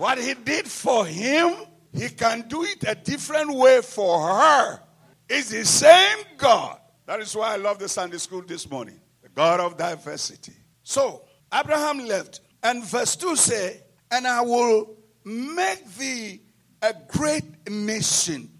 What 0.00 0.16
he 0.16 0.32
did 0.32 0.66
for 0.66 1.04
him, 1.04 1.54
he 1.92 2.08
can 2.08 2.48
do 2.48 2.64
it 2.64 2.84
a 2.88 2.94
different 2.94 3.54
way 3.54 3.82
for 3.82 4.18
her. 4.18 4.80
It's 5.28 5.50
the 5.50 5.62
same 5.66 6.24
God. 6.38 6.80
That 7.04 7.20
is 7.20 7.36
why 7.36 7.52
I 7.52 7.56
love 7.56 7.78
the 7.78 7.86
Sunday 7.86 8.16
school 8.16 8.40
this 8.40 8.70
morning. 8.70 8.98
The 9.22 9.28
God 9.28 9.60
of 9.60 9.76
diversity. 9.76 10.54
So, 10.84 11.26
Abraham 11.52 11.98
left, 11.98 12.40
and 12.62 12.82
verse 12.82 13.14
2 13.14 13.36
say, 13.36 13.82
And 14.10 14.26
I 14.26 14.40
will 14.40 14.96
make 15.22 15.86
thee 15.96 16.40
a 16.80 16.94
great 17.08 17.68
nation, 17.68 18.50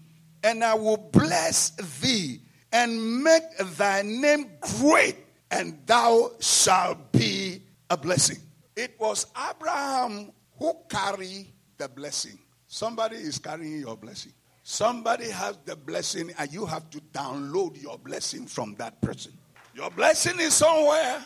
and 0.43 0.63
I 0.63 0.75
will 0.75 1.09
bless 1.11 1.71
thee, 2.01 2.39
and 2.71 3.23
make 3.23 3.57
thy 3.57 4.03
name 4.03 4.51
great, 4.79 5.17
and 5.49 5.79
thou 5.87 6.33
shalt 6.39 7.11
be 7.11 7.63
a 7.89 7.97
blessing. 7.97 8.37
It 8.75 8.95
was 8.99 9.25
Abraham 9.35 10.33
who 10.61 10.75
carry 10.87 11.47
the 11.79 11.89
blessing. 11.89 12.37
Somebody 12.67 13.15
is 13.15 13.39
carrying 13.39 13.79
your 13.79 13.97
blessing. 13.97 14.31
Somebody 14.61 15.27
has 15.31 15.57
the 15.65 15.75
blessing, 15.75 16.31
and 16.37 16.53
you 16.53 16.67
have 16.67 16.87
to 16.91 16.99
download 17.11 17.81
your 17.81 17.97
blessing 17.97 18.45
from 18.45 18.75
that 18.75 19.01
person. 19.01 19.33
Your 19.73 19.89
blessing 19.89 20.39
is 20.39 20.53
somewhere. 20.53 21.25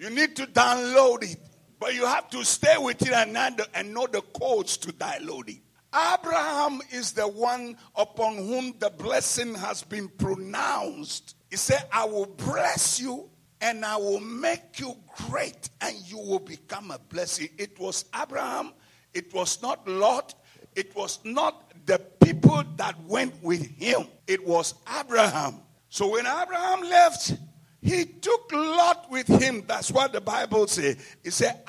You 0.00 0.10
need 0.10 0.34
to 0.34 0.46
download 0.48 1.22
it, 1.22 1.38
but 1.78 1.94
you 1.94 2.04
have 2.06 2.28
to 2.30 2.44
stay 2.44 2.74
with 2.76 3.00
it 3.02 3.12
and, 3.12 3.36
and 3.72 3.94
know 3.94 4.08
the 4.08 4.20
codes 4.20 4.76
to 4.78 4.92
download 4.92 5.48
it. 5.48 5.60
Abraham 5.94 6.80
is 6.90 7.12
the 7.12 7.28
one 7.28 7.76
upon 7.94 8.36
whom 8.36 8.74
the 8.80 8.90
blessing 8.90 9.54
has 9.54 9.84
been 9.84 10.08
pronounced. 10.08 11.36
He 11.50 11.56
said, 11.56 11.86
I 11.92 12.04
will 12.06 12.26
bless 12.26 12.98
you 12.98 13.30
and 13.62 13.84
I 13.84 13.96
will 13.96 14.20
make 14.20 14.80
you 14.80 14.96
great 15.28 15.70
and 15.80 15.96
you 16.04 16.18
will 16.18 16.40
become 16.40 16.90
a 16.90 16.98
blessing. 16.98 17.48
It 17.56 17.78
was 17.78 18.04
Abraham, 18.20 18.72
it 19.14 19.32
was 19.32 19.62
not 19.62 19.86
Lot, 19.88 20.34
it 20.74 20.94
was 20.94 21.20
not 21.24 21.72
the 21.86 21.98
people 22.20 22.64
that 22.76 23.00
went 23.04 23.40
with 23.42 23.64
him, 23.64 24.08
it 24.26 24.44
was 24.46 24.74
Abraham. 24.98 25.60
So 25.88 26.08
when 26.08 26.26
Abraham 26.26 26.82
left, 26.82 27.34
he 27.80 28.04
took 28.04 28.50
Lot 28.52 29.10
with 29.10 29.26
him. 29.26 29.64
That's 29.66 29.90
what 29.90 30.12
the 30.12 30.20
Bible 30.20 30.66
says. 30.68 30.96
It 31.24 31.32
said, 31.32 31.60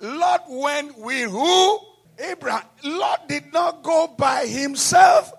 Lot 0.00 0.44
went 0.48 0.98
with 0.98 1.30
who? 1.30 1.78
Abraham. 2.18 2.64
Lot 2.84 3.28
did 3.28 3.52
not 3.52 3.82
go 3.82 4.14
by 4.18 4.46
himself. 4.46 5.32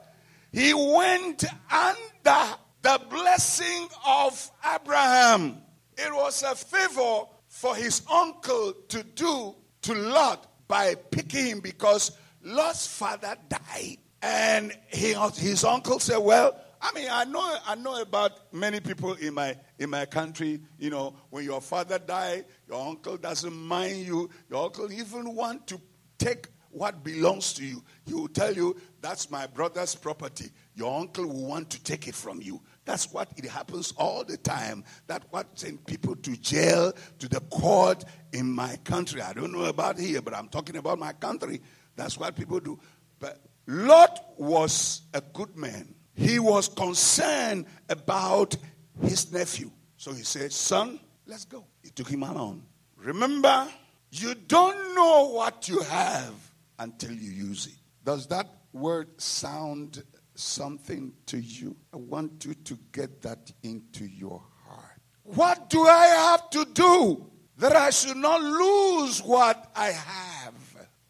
He 0.51 0.73
went 0.73 1.45
under 1.71 2.57
the 2.81 2.99
blessing 3.09 3.87
of 4.05 4.51
Abraham. 4.75 5.61
It 5.97 6.13
was 6.13 6.43
a 6.43 6.55
favor 6.55 7.25
for 7.47 7.75
his 7.75 8.01
uncle 8.11 8.73
to 8.89 9.03
do 9.03 9.55
to 9.83 9.93
Lot 9.93 10.47
by 10.67 10.95
picking 10.95 11.45
him 11.45 11.59
because 11.59 12.17
Lot's 12.41 12.87
father 12.87 13.35
died, 13.47 13.97
and 14.21 14.73
he, 14.87 15.13
his 15.35 15.63
uncle 15.63 15.99
said, 15.99 16.17
Well, 16.17 16.59
I 16.81 16.91
mean, 16.93 17.07
I 17.09 17.23
know, 17.23 17.55
I 17.65 17.75
know 17.75 18.01
about 18.01 18.53
many 18.53 18.81
people 18.81 19.13
in 19.13 19.33
my 19.33 19.55
in 19.79 19.89
my 19.89 20.05
country. 20.05 20.59
You 20.77 20.89
know, 20.89 21.15
when 21.29 21.45
your 21.45 21.61
father 21.61 21.97
died, 21.97 22.45
your 22.67 22.85
uncle 22.85 23.15
doesn't 23.15 23.55
mind 23.55 24.05
you. 24.05 24.29
Your 24.49 24.65
uncle 24.65 24.91
even 24.91 25.33
want 25.33 25.65
to 25.67 25.79
take 26.17 26.47
what 26.71 27.03
belongs 27.03 27.53
to 27.53 27.63
you. 27.63 27.83
He 28.05 28.13
will 28.13 28.27
tell 28.27 28.53
you 28.53 28.75
that's 28.99 29.31
my 29.31 29.47
brother's 29.47 29.95
property. 29.95 30.49
Your 30.75 30.99
uncle 30.99 31.25
will 31.27 31.45
want 31.45 31.69
to 31.69 31.83
take 31.83 32.07
it 32.07 32.15
from 32.15 32.41
you. 32.41 32.61
That's 32.85 33.11
what 33.13 33.31
it 33.37 33.45
happens 33.45 33.93
all 33.97 34.23
the 34.23 34.37
time. 34.37 34.83
That 35.07 35.23
what 35.29 35.47
send 35.57 35.85
people 35.85 36.15
to 36.17 36.37
jail, 36.37 36.93
to 37.19 37.29
the 37.29 37.39
court 37.39 38.03
in 38.33 38.51
my 38.51 38.75
country. 38.83 39.21
I 39.21 39.33
don't 39.33 39.53
know 39.53 39.65
about 39.65 39.97
here, 39.97 40.21
but 40.21 40.33
I'm 40.33 40.49
talking 40.49 40.75
about 40.75 40.99
my 40.99 41.13
country. 41.13 41.61
That's 41.95 42.17
what 42.17 42.35
people 42.35 42.59
do. 42.59 42.79
But 43.19 43.39
Lot 43.67 44.33
was 44.37 45.03
a 45.13 45.21
good 45.21 45.55
man. 45.55 45.95
He 46.15 46.39
was 46.39 46.67
concerned 46.67 47.65
about 47.89 48.55
his 49.01 49.31
nephew. 49.31 49.71
So 49.97 50.13
he 50.13 50.23
said, 50.23 50.51
Son, 50.51 50.99
let's 51.25 51.45
go. 51.45 51.65
He 51.81 51.89
took 51.89 52.09
him 52.09 52.23
along. 52.23 52.65
Remember, 52.97 53.67
you 54.11 54.35
don't 54.35 54.95
know 54.95 55.29
what 55.29 55.67
you 55.67 55.79
have 55.81 56.33
until 56.77 57.13
you 57.13 57.31
use 57.31 57.67
it. 57.67 57.73
Does 58.03 58.27
that 58.27 58.47
word 58.73 59.21
sound 59.21 60.03
something 60.35 61.13
to 61.27 61.37
you? 61.37 61.75
I 61.93 61.97
want 61.97 62.45
you 62.45 62.53
to 62.53 62.77
get 62.91 63.21
that 63.21 63.51
into 63.63 64.05
your 64.05 64.41
heart. 64.65 65.01
What 65.23 65.69
do 65.69 65.83
I 65.85 66.05
have 66.05 66.49
to 66.51 66.65
do 66.65 67.25
that 67.57 67.75
I 67.75 67.89
should 67.91 68.17
not 68.17 68.41
lose 68.41 69.21
what 69.21 69.71
I 69.75 69.87
have? 69.87 70.53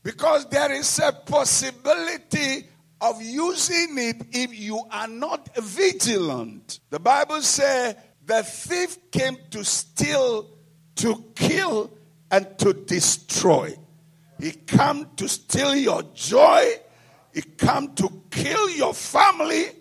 Because 0.03 0.45
there 0.47 0.71
is 0.71 0.99
a 0.99 1.11
possibility 1.11 2.67
of 2.99 3.21
using 3.21 3.97
it 3.97 4.27
if 4.31 4.57
you 4.57 4.81
are 4.91 5.07
not 5.07 5.55
vigilant. 5.57 6.79
The 6.89 6.99
Bible 6.99 7.41
says 7.41 7.95
the 8.25 8.43
thief 8.43 9.11
came 9.11 9.37
to 9.51 9.63
steal, 9.65 10.49
to 10.95 11.25
kill, 11.35 11.91
and 12.31 12.57
to 12.59 12.73
destroy. 12.73 13.75
He 14.39 14.51
come 14.51 15.09
to 15.17 15.27
steal 15.27 15.75
your 15.75 16.03
joy. 16.13 16.65
He 17.33 17.41
come 17.41 17.93
to 17.95 18.21
kill 18.29 18.69
your 18.69 18.93
family. 18.93 19.71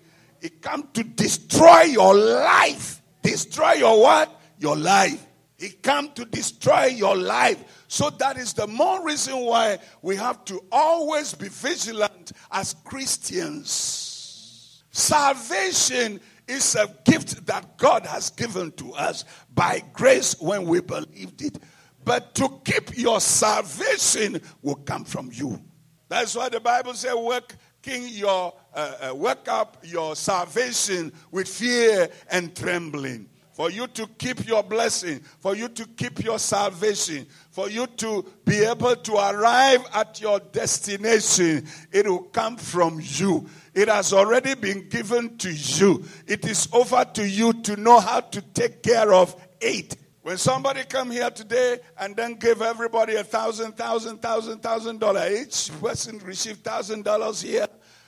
It 0.41 0.63
come 0.63 0.89
to 0.95 1.05
destroy 1.05 1.83
your 1.83 2.15
life. 2.15 3.03
Destroy 3.23 3.73
your 3.73 4.01
what? 4.01 4.41
Your 4.59 4.77
life. 4.77 5.27
He 5.59 5.69
come 5.69 6.11
to 6.15 6.25
destroy 6.25 6.87
your 6.87 7.17
life. 7.17 7.85
So 7.87 8.11
that 8.11 8.37
is 8.37 8.53
the 8.53 8.67
more 8.67 9.05
reason 9.07 9.37
why 9.37 9.79
we 10.01 10.17
have 10.17 10.45
to 10.47 10.65
always 10.73 11.35
be 11.35 11.49
vigilant 11.49 12.33
as 12.51 12.75
Christians. 12.85 14.83
Salvation 14.91 16.21
is 16.49 16.75
a 16.75 16.93
gift 17.05 17.47
that 17.47 17.79
God 17.79 18.05
has 18.07 18.31
given 18.31 18.73
to 18.73 18.93
us 18.95 19.25
by 19.55 19.83
grace 19.93 20.35
when 20.41 20.65
we 20.65 20.81
believed 20.81 21.43
it. 21.43 21.59
But 22.05 22.35
to 22.37 22.61
keep 22.65 22.99
your 22.99 23.21
salvation 23.21 24.41
will 24.63 24.75
come 24.75 25.05
from 25.05 25.31
you. 25.33 25.63
That's 26.13 26.37
why 26.37 26.51
the 26.51 26.61
Bible 26.61 26.93
says, 26.93 27.15
working 27.15 28.07
your, 28.09 28.53
uh, 28.75 28.95
uh, 29.01 29.15
work 29.15 29.49
up 29.49 29.79
your 29.83 30.15
salvation 30.15 31.11
with 31.31 31.49
fear 31.49 32.11
and 32.31 32.55
trembling 32.55 33.31
for 33.53 33.71
you 33.71 33.87
to 33.87 34.07
keep 34.19 34.47
your 34.47 34.63
blessing, 34.63 35.21
for 35.41 35.57
you 35.57 35.71
to 35.71 35.87
keep 35.97 36.23
your 36.23 36.39
salvation, 36.39 37.27
for 37.51 37.71
you 37.71 37.87
to 37.87 38.31
be 38.45 38.59
able 38.63 38.95
to 38.95 39.15
arrive 39.15 39.87
at 39.95 40.21
your 40.21 40.39
destination. 40.39 41.67
It 41.91 42.07
will 42.07 42.25
come 42.25 42.59
from 42.59 43.01
you. 43.03 43.49
It 43.73 43.89
has 43.89 44.13
already 44.13 44.55
been 44.55 44.91
given 44.91 45.39
to 45.39 45.51
you. 45.51 46.05
It 46.27 46.45
is 46.45 46.69
over 46.75 47.07
to 47.15 47.27
you 47.27 47.55
to 47.55 47.77
know 47.77 48.01
how 48.01 48.21
to 48.21 48.43
take 48.43 48.83
care 48.83 49.15
of 49.15 49.35
it. 49.63 49.97
When 50.23 50.39
somebody 50.39 50.85
come 50.85 51.11
here 51.11 51.31
today 51.31 51.81
and 51.99 52.15
then 52.15 52.35
give 52.35 52.63
everybody 52.63 53.17
a 53.17 53.25
thousand, 53.25 53.77
thousand, 53.77 54.23
thousand, 54.23 54.63
thousand 54.63 55.01
dollar 55.01 55.29
each 55.29 55.71
person 55.81 56.19
receive 56.21 56.59
thousand 56.59 57.03
dollars 57.05 57.43
here, 57.43 57.67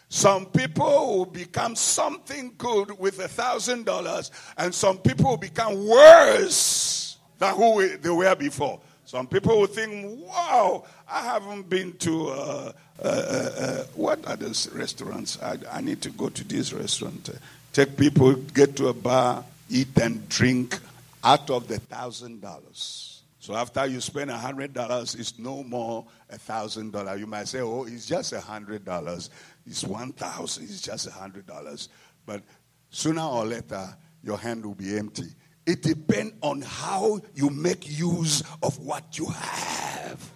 some 0.09 0.47
people 0.47 1.19
will 1.19 1.27
become 1.27 1.75
something 1.75 2.55
good 2.57 2.97
with 3.01 3.19
a 3.19 3.27
thousand 3.27 3.85
dollars, 3.85 4.31
and 4.57 4.73
some 4.73 4.99
people 4.99 5.31
will 5.31 5.37
become 5.37 5.89
worse 5.89 7.19
than 7.39 7.53
who 7.57 7.97
they 7.99 8.11
were 8.11 8.37
before. 8.37 8.81
Some 9.07 9.27
people 9.27 9.59
will 9.59 9.67
think, 9.67 10.21
wow, 10.25 10.85
I 11.11 11.21
haven't 11.21 11.69
been 11.69 11.95
to, 11.99 12.29
uh, 12.29 12.73
uh, 13.03 13.07
uh, 13.07 13.09
uh 13.09 13.85
what 13.97 14.25
are 14.29 14.37
those 14.37 14.71
restaurants? 14.71 15.43
I, 15.43 15.59
I, 15.71 15.81
need 15.81 16.01
to 16.03 16.11
go 16.11 16.29
to 16.29 16.45
this 16.45 16.73
restaurant. 16.73 17.29
Take 17.73 17.97
people, 17.97 18.35
get 18.35 18.77
to 18.77 18.89
a 18.89 18.95
bar, 18.95 19.45
eat 19.69 19.99
and 19.99 20.29
drink 20.29 20.79
out 21.25 21.51
of 21.51 21.67
the 21.67 21.79
thousand 21.79 22.41
dollars. 22.41 23.23
So 23.39 23.55
after 23.55 23.87
you 23.87 24.01
spend 24.01 24.31
a 24.31 24.39
hundred 24.39 24.73
dollars, 24.73 25.15
it's 25.15 25.39
no 25.39 25.63
more 25.63 26.07
a 26.31 26.39
thousand 26.39 26.93
dollars. 26.93 27.21
You 27.21 27.27
might 27.27 27.49
say, 27.49 27.61
oh, 27.61 27.85
it's 27.85 28.07
just 28.07 28.33
a 28.33 28.41
hundred 28.41 28.85
dollars. 28.85 29.31
It's 29.67 29.85
1,000, 29.85 30.65
it's 30.65 30.81
just 30.81 31.07
a 31.07 31.11
$100. 31.11 31.89
But 32.27 32.43
sooner 32.91 33.23
or 33.23 33.45
later, 33.47 33.97
your 34.23 34.39
hand 34.39 34.65
will 34.65 34.75
be 34.75 34.97
empty. 34.97 35.29
It 35.67 35.83
depends 35.83 36.35
on 36.43 36.61
how 36.61 37.21
you 37.35 37.49
make 37.51 37.89
use 37.99 38.43
of 38.63 38.79
what 38.79 39.19
you 39.19 39.27
have. 39.27 40.31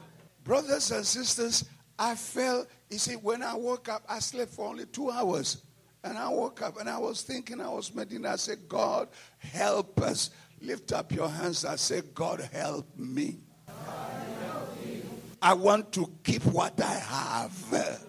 Brothers 0.45 0.91
and 0.91 1.05
sisters, 1.05 1.65
I 1.99 2.15
felt, 2.15 2.69
you 2.91 2.99
see, 2.99 3.17
when 3.17 3.43
I 3.43 3.55
woke 3.55 3.91
up, 3.91 4.03
I 4.09 4.21
slept 4.21 4.53
for 4.53 4.69
only 4.69 4.87
two 4.87 5.11
hours. 5.11 5.63
And 6.05 6.17
I 6.17 6.29
woke 6.29 6.63
up 6.63 6.81
and 6.81 6.89
I 6.89 6.97
was 6.97 7.23
thinking, 7.23 7.61
I 7.61 7.69
was 7.69 7.95
meditating. 7.95 8.25
I 8.25 8.37
said, 8.37 8.69
God, 8.69 9.09
help 9.39 10.01
us. 10.01 10.31
Lift 10.61 10.93
up 10.93 11.13
your 11.13 11.29
hands. 11.29 11.65
and 11.65 11.81
me. 11.81 12.11
God, 12.15 12.49
help 12.53 12.99
me. 12.99 13.39
I 15.41 15.53
want 15.55 15.93
to 15.93 16.11
keep 16.25 16.45
what 16.45 16.81
I 16.81 16.95
have. 16.95 18.09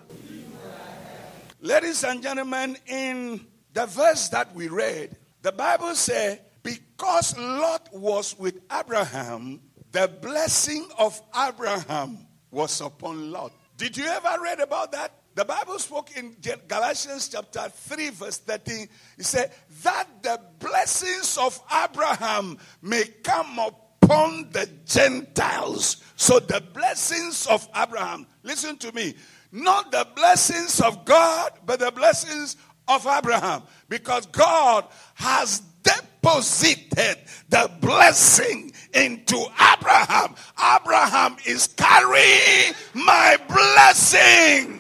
Ladies 1.62 2.04
and 2.04 2.24
gentlemen, 2.24 2.78
in 2.88 3.46
the 3.74 3.86
verse 3.86 4.30
that 4.30 4.54
we 4.56 4.68
read, 4.68 5.16
the 5.42 5.52
Bible 5.52 5.94
says, 5.96 6.40
because 6.64 7.38
Lot 7.38 7.90
was 7.94 8.38
with 8.38 8.60
Abraham, 8.72 9.62
the 9.92 10.08
blessing 10.22 10.88
of 10.98 11.22
Abraham 11.38 12.26
was 12.52 12.82
upon 12.82 13.32
Lot. 13.32 13.52
Did 13.78 13.96
you 13.98 14.06
ever 14.06 14.42
read 14.42 14.60
about 14.60 14.92
that? 14.94 15.19
The 15.40 15.46
Bible 15.46 15.80
spoke 15.80 16.12
in 16.18 16.36
Galatians 16.68 17.30
chapter 17.30 17.70
3, 17.70 18.10
verse 18.10 18.40
13. 18.40 18.90
It 19.18 19.24
said, 19.24 19.54
That 19.84 20.22
the 20.22 20.38
blessings 20.60 21.38
of 21.38 21.58
Abraham 21.74 22.58
may 22.82 23.06
come 23.24 23.58
upon 23.58 24.50
the 24.52 24.70
Gentiles. 24.86 26.04
So 26.18 26.40
the 26.40 26.62
blessings 26.74 27.48
of 27.48 27.66
Abraham, 27.74 28.28
listen 28.44 28.76
to 28.80 28.92
me, 28.92 29.14
not 29.54 29.94
the 29.94 30.06
blessings 30.14 30.82
of 30.82 31.06
God, 31.06 31.54
but 31.66 31.80
the 31.80 31.92
blessings 31.92 32.58
of 32.90 33.08
Abraham. 33.08 33.64
Because 33.88 34.26
God 34.26 34.88
has 35.14 35.62
deposited 35.84 37.18
the 37.48 37.72
blessing 37.80 38.74
into 38.94 39.38
Abraham. 39.74 40.36
Abraham 40.62 41.38
is 41.46 41.68
carrying 41.78 42.74
my 42.94 43.38
blessing. 43.48 44.79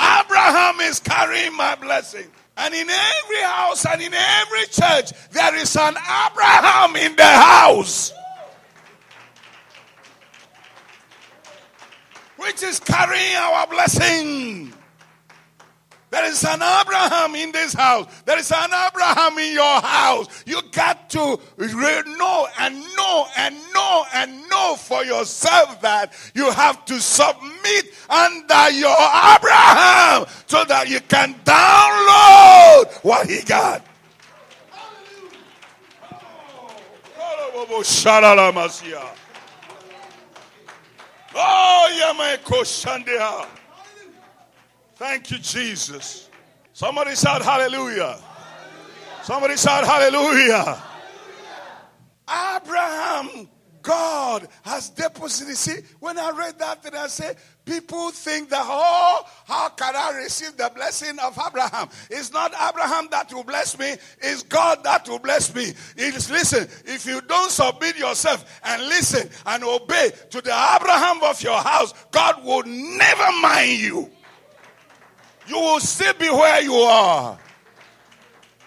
Abraham 0.00 0.80
is 0.80 1.00
carrying 1.00 1.56
my 1.56 1.74
blessing. 1.76 2.26
And 2.56 2.74
in 2.74 2.88
every 2.88 3.42
house 3.42 3.86
and 3.86 4.00
in 4.02 4.12
every 4.14 4.66
church, 4.66 5.12
there 5.30 5.54
is 5.56 5.76
an 5.76 5.94
Abraham 5.96 6.96
in 6.96 7.16
the 7.16 7.24
house. 7.24 8.12
which 12.40 12.62
is 12.62 12.80
carrying 12.80 13.36
our 13.36 13.66
blessing. 13.66 14.72
There 16.10 16.24
is 16.24 16.44
an 16.44 16.60
Abraham 16.60 17.36
in 17.36 17.52
this 17.52 17.72
house. 17.72 18.06
There 18.24 18.38
is 18.38 18.50
an 18.50 18.70
Abraham 18.72 19.38
in 19.38 19.54
your 19.54 19.80
house. 19.80 20.42
You 20.44 20.60
got 20.72 21.08
to 21.10 21.38
know 21.56 22.48
and 22.58 22.80
know 22.96 23.26
and 23.36 23.54
know 23.72 24.04
and 24.12 24.50
know 24.50 24.74
for 24.76 25.04
yourself 25.04 25.80
that 25.82 26.12
you 26.34 26.50
have 26.50 26.84
to 26.86 27.00
submit 27.00 27.94
under 28.08 28.70
your 28.70 28.90
Abraham 28.90 30.26
so 30.46 30.64
that 30.64 30.88
you 30.88 31.00
can 31.00 31.34
download 31.44 33.04
what 33.04 33.28
he 33.28 33.42
got. 33.42 33.86
Oh, 41.32 41.88
yeah, 41.96 42.12
Oh, 43.20 43.59
Thank 45.00 45.30
you, 45.30 45.38
Jesus. 45.38 46.28
Somebody 46.74 47.16
shout 47.16 47.40
hallelujah. 47.40 48.18
Somebody 49.22 49.56
shout 49.56 49.86
hallelujah. 49.86 50.76
Abraham 52.28 53.48
God 53.80 54.46
has 54.62 54.90
deposited. 54.90 55.56
See, 55.56 55.80
when 56.00 56.18
I 56.18 56.32
read 56.32 56.58
that, 56.58 56.82
then 56.82 56.94
I 56.94 57.06
say, 57.06 57.34
people 57.64 58.10
think 58.10 58.50
that, 58.50 58.62
oh, 58.62 59.24
how 59.46 59.70
can 59.70 59.96
I 59.96 60.18
receive 60.18 60.58
the 60.58 60.70
blessing 60.74 61.18
of 61.18 61.38
Abraham? 61.46 61.88
It's 62.10 62.30
not 62.30 62.52
Abraham 62.52 63.08
that 63.10 63.32
will 63.32 63.42
bless 63.42 63.78
me, 63.78 63.94
it's 64.20 64.42
God 64.42 64.84
that 64.84 65.08
will 65.08 65.18
bless 65.18 65.54
me. 65.54 65.72
It's 65.96 66.30
listen, 66.30 66.68
if 66.84 67.06
you 67.06 67.22
don't 67.22 67.50
submit 67.50 67.96
yourself 67.96 68.60
and 68.64 68.82
listen 68.82 69.30
and 69.46 69.64
obey 69.64 70.12
to 70.28 70.42
the 70.42 70.76
Abraham 70.76 71.22
of 71.22 71.42
your 71.42 71.58
house, 71.58 71.94
God 72.10 72.44
will 72.44 72.64
never 72.64 73.32
mind 73.40 73.80
you. 73.80 74.10
You 75.50 75.58
will 75.58 75.80
still 75.80 76.14
be 76.14 76.30
where 76.30 76.62
you 76.62 76.74
are 76.74 77.38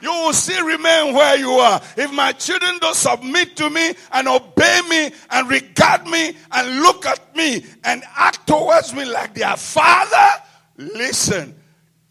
you 0.03 0.11
will 0.11 0.33
still 0.33 0.65
remain 0.65 1.15
where 1.15 1.37
you 1.37 1.51
are. 1.51 1.81
If 1.95 2.11
my 2.11 2.33
children 2.33 2.77
don't 2.79 2.93
submit 2.93 3.55
to 3.55 3.69
me 3.69 3.93
and 4.11 4.27
obey 4.27 4.81
me 4.89 5.11
and 5.31 5.49
regard 5.49 6.05
me 6.05 6.35
and 6.51 6.81
look 6.81 7.05
at 7.05 7.33
me 7.33 7.65
and 7.85 8.03
act 8.17 8.45
towards 8.45 8.93
me 8.93 9.05
like 9.05 9.33
their 9.33 9.55
father, 9.55 10.43
listen, 10.75 11.55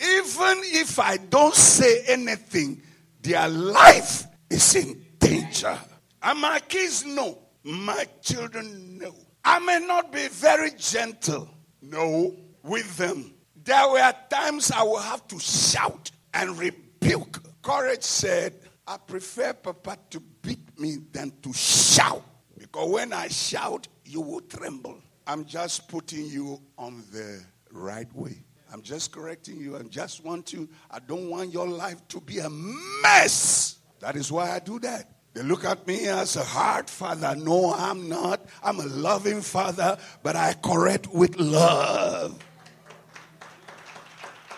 even 0.01 0.63
if 0.65 0.99
I 0.99 1.19
don't 1.19 1.55
say 1.55 2.05
anything, 2.07 2.81
their 3.21 3.47
life 3.47 4.27
is 4.49 4.75
in 4.75 5.05
danger. 5.19 5.79
And 6.23 6.41
my 6.41 6.61
kids 6.61 7.05
know, 7.05 7.39
my 7.63 8.07
children 8.23 8.97
know. 8.97 9.15
I 9.45 9.59
may 9.59 9.87
not 9.87 10.11
be 10.11 10.29
very 10.29 10.71
gentle, 10.79 11.51
no, 11.83 12.35
with 12.63 12.97
them. 12.97 13.32
There 13.65 13.89
were 13.89 14.13
times 14.29 14.71
I 14.71 14.83
would 14.83 15.03
have 15.03 15.27
to 15.29 15.39
shout 15.39 16.11
and 16.35 16.59
rebuke 16.59 17.43
Courage 17.63 18.03
said, 18.03 18.55
I 18.89 18.97
prefer 18.97 19.53
Papa 19.53 19.97
to 20.11 20.21
beat 20.21 20.79
me 20.79 20.97
than 21.13 21.33
to 21.43 21.53
shout. 21.53 22.25
Because 22.59 22.91
when 22.91 23.13
I 23.13 23.29
shout, 23.29 23.87
you 24.05 24.21
will 24.21 24.41
tremble. 24.41 24.99
I'm 25.27 25.45
just 25.45 25.89
putting 25.89 26.27
you 26.27 26.61
on 26.77 27.05
the 27.13 27.41
right 27.71 28.13
way. 28.17 28.43
I'm 28.73 28.83
just 28.83 29.13
correcting 29.13 29.61
you. 29.61 29.77
I 29.77 29.83
just 29.83 30.25
want 30.25 30.53
you, 30.53 30.69
I 30.91 30.99
don't 30.99 31.31
want 31.31 31.53
your 31.53 31.69
life 31.69 32.07
to 32.09 32.21
be 32.21 32.39
a 32.41 32.51
mess. 32.51 33.77
That 34.01 34.17
is 34.17 34.33
why 34.33 34.51
I 34.51 34.59
do 34.59 34.81
that. 34.81 35.09
They 35.35 35.43
look 35.43 35.65
at 35.65 35.87
me 35.87 36.09
as 36.09 36.35
a 36.37 36.43
hard 36.43 36.91
father. 36.91 37.37
No, 37.37 37.73
I'm 37.73 38.09
not. 38.09 38.45
I'm 38.63 38.81
a 38.81 38.87
loving 38.87 39.41
father, 39.41 39.97
but 40.23 40.35
I 40.35 40.55
correct 40.55 41.07
with 41.15 41.39
love. 41.39 42.45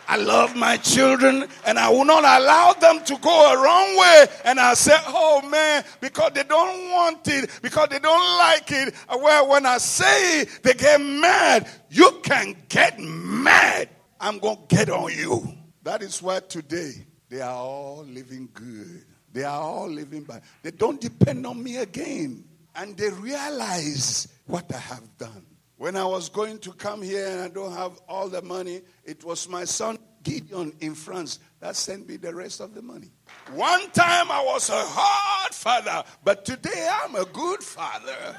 I 0.08 0.16
love 0.16 0.54
my 0.54 0.76
children 0.76 1.46
and 1.66 1.78
I 1.78 1.88
will 1.88 2.04
not 2.04 2.24
allow 2.24 2.72
them 2.74 3.04
to 3.04 3.16
go 3.18 3.52
a 3.52 3.62
wrong 3.62 3.98
way. 3.98 4.26
And 4.44 4.60
I 4.60 4.74
say, 4.74 4.96
oh 5.06 5.46
man, 5.48 5.84
because 6.00 6.32
they 6.34 6.44
don't 6.44 6.90
want 6.90 7.26
it, 7.28 7.50
because 7.62 7.88
they 7.88 7.98
don't 7.98 8.38
like 8.38 8.70
it. 8.70 8.94
Well, 9.08 9.48
when 9.48 9.66
I 9.66 9.78
say 9.78 10.42
it, 10.42 10.60
they 10.62 10.74
get 10.74 11.00
mad. 11.00 11.68
You 11.90 12.20
can 12.22 12.56
get 12.68 12.98
mad. 12.98 13.88
I'm 14.20 14.38
going 14.38 14.56
to 14.68 14.76
get 14.76 14.90
on 14.90 15.12
you. 15.12 15.46
That 15.82 16.02
is 16.02 16.22
why 16.22 16.40
today 16.40 17.06
they 17.28 17.40
are 17.40 17.54
all 17.54 18.04
living 18.04 18.48
good. 18.52 19.04
They 19.32 19.44
are 19.44 19.60
all 19.60 19.88
living 19.88 20.22
by. 20.22 20.40
They 20.62 20.70
don't 20.70 21.00
depend 21.00 21.46
on 21.46 21.62
me 21.62 21.78
again. 21.78 22.44
And 22.76 22.96
they 22.96 23.10
realize 23.10 24.28
what 24.46 24.72
I 24.72 24.78
have 24.78 25.18
done. 25.18 25.46
When 25.84 25.96
I 25.96 26.06
was 26.06 26.30
going 26.30 26.60
to 26.60 26.72
come 26.72 27.02
here 27.02 27.26
and 27.26 27.40
I 27.42 27.48
don't 27.48 27.74
have 27.74 28.00
all 28.08 28.30
the 28.30 28.40
money, 28.40 28.80
it 29.04 29.22
was 29.22 29.46
my 29.50 29.66
son 29.66 29.98
Gideon 30.22 30.72
in 30.80 30.94
France 30.94 31.40
that 31.60 31.76
sent 31.76 32.08
me 32.08 32.16
the 32.16 32.34
rest 32.34 32.60
of 32.60 32.74
the 32.74 32.80
money. 32.80 33.10
One 33.52 33.90
time 33.90 34.30
I 34.30 34.42
was 34.42 34.70
a 34.70 34.82
hard 34.82 35.52
father, 35.52 36.02
but 36.24 36.46
today 36.46 36.88
I'm 36.90 37.14
a 37.16 37.26
good 37.26 37.62
father. 37.62 38.16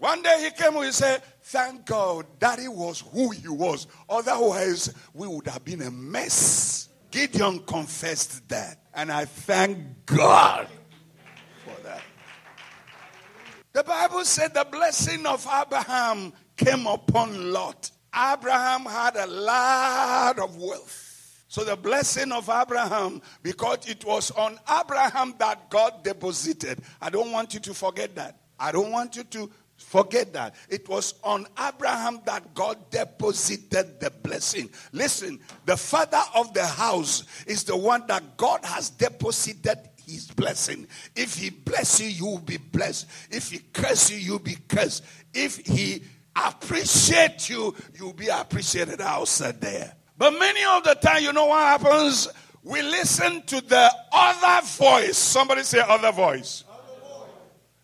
One 0.00 0.20
day 0.20 0.50
he 0.50 0.50
came 0.60 0.74
and 0.74 0.86
he 0.86 0.90
said, 0.90 1.22
Thank 1.42 1.86
God, 1.86 2.26
daddy 2.40 2.66
was 2.66 3.04
who 3.12 3.30
he 3.30 3.46
was. 3.46 3.86
Otherwise, 4.08 4.92
we 5.14 5.28
would 5.28 5.46
have 5.46 5.64
been 5.64 5.82
a 5.82 5.92
mess. 5.92 6.85
Gideon 7.10 7.60
confessed 7.60 8.48
that. 8.48 8.78
And 8.94 9.12
I 9.12 9.24
thank 9.24 10.06
God 10.06 10.68
for 11.64 11.82
that. 11.82 12.02
The 13.72 13.84
Bible 13.84 14.24
said 14.24 14.54
the 14.54 14.66
blessing 14.70 15.26
of 15.26 15.46
Abraham 15.46 16.32
came 16.56 16.86
upon 16.86 17.52
Lot. 17.52 17.90
Abraham 18.14 18.86
had 18.86 19.16
a 19.16 19.26
lot 19.26 20.38
of 20.38 20.56
wealth. 20.56 21.44
So 21.48 21.64
the 21.64 21.76
blessing 21.76 22.32
of 22.32 22.48
Abraham, 22.48 23.22
because 23.42 23.88
it 23.88 24.04
was 24.04 24.30
on 24.32 24.58
Abraham 24.70 25.34
that 25.38 25.70
God 25.70 26.02
deposited. 26.02 26.80
I 27.00 27.10
don't 27.10 27.32
want 27.32 27.54
you 27.54 27.60
to 27.60 27.74
forget 27.74 28.14
that. 28.16 28.40
I 28.58 28.72
don't 28.72 28.90
want 28.90 29.16
you 29.16 29.24
to 29.24 29.50
Forget 29.96 30.34
that. 30.34 30.54
It 30.68 30.86
was 30.90 31.14
on 31.24 31.46
Abraham 31.58 32.20
that 32.26 32.52
God 32.52 32.90
deposited 32.90 33.98
the 33.98 34.10
blessing. 34.10 34.68
Listen, 34.92 35.40
the 35.64 35.78
father 35.78 36.20
of 36.34 36.52
the 36.52 36.66
house 36.66 37.24
is 37.46 37.64
the 37.64 37.78
one 37.78 38.06
that 38.08 38.36
God 38.36 38.62
has 38.62 38.90
deposited 38.90 39.78
his 40.06 40.26
blessing. 40.26 40.86
If 41.16 41.38
he 41.38 41.48
bless 41.48 41.98
you, 41.98 42.08
you 42.08 42.26
will 42.26 42.40
be 42.40 42.58
blessed. 42.58 43.06
If 43.30 43.52
he 43.52 43.60
curse 43.72 44.10
you, 44.10 44.18
you'll 44.18 44.38
be 44.38 44.58
cursed. 44.68 45.02
If 45.32 45.64
he 45.66 46.02
appreciate 46.44 47.48
you, 47.48 47.74
you'll 47.94 48.12
be 48.12 48.28
appreciated 48.28 49.00
outside 49.00 49.62
there. 49.62 49.94
But 50.18 50.32
many 50.32 50.62
of 50.62 50.84
the 50.84 50.96
time, 50.96 51.22
you 51.22 51.32
know 51.32 51.46
what 51.46 51.62
happens? 51.62 52.28
We 52.62 52.82
listen 52.82 53.40
to 53.46 53.62
the 53.62 53.90
other 54.12 54.66
voice. 54.66 55.16
Somebody 55.16 55.62
say 55.62 55.80
other 55.80 56.12
voice. 56.12 56.64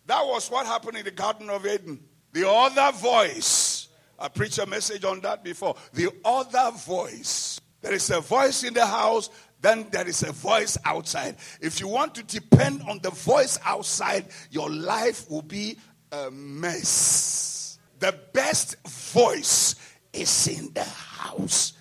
That 0.05 0.25
was 0.25 0.49
what 0.51 0.65
happened 0.65 0.97
in 0.97 1.05
the 1.05 1.11
Garden 1.11 1.49
of 1.49 1.65
Eden. 1.65 1.99
The 2.31 2.49
other 2.49 2.95
voice. 2.97 3.87
I 4.19 4.27
preached 4.27 4.57
a 4.59 4.65
message 4.65 5.03
on 5.03 5.21
that 5.21 5.43
before. 5.43 5.75
The 5.93 6.09
other 6.25 6.71
voice. 6.77 7.59
There 7.81 7.93
is 7.93 8.09
a 8.09 8.21
voice 8.21 8.63
in 8.63 8.73
the 8.73 8.85
house, 8.85 9.29
then 9.61 9.87
there 9.91 10.07
is 10.07 10.23
a 10.23 10.31
voice 10.31 10.77
outside. 10.85 11.35
If 11.61 11.79
you 11.79 11.87
want 11.87 12.15
to 12.15 12.23
depend 12.23 12.81
on 12.83 12.99
the 12.99 13.11
voice 13.11 13.59
outside, 13.65 14.27
your 14.51 14.69
life 14.69 15.29
will 15.29 15.41
be 15.41 15.77
a 16.11 16.31
mess. 16.31 17.77
The 17.99 18.17
best 18.33 18.75
voice 18.87 19.75
is 20.11 20.47
in 20.47 20.73
the 20.73 20.83
house. 20.83 21.73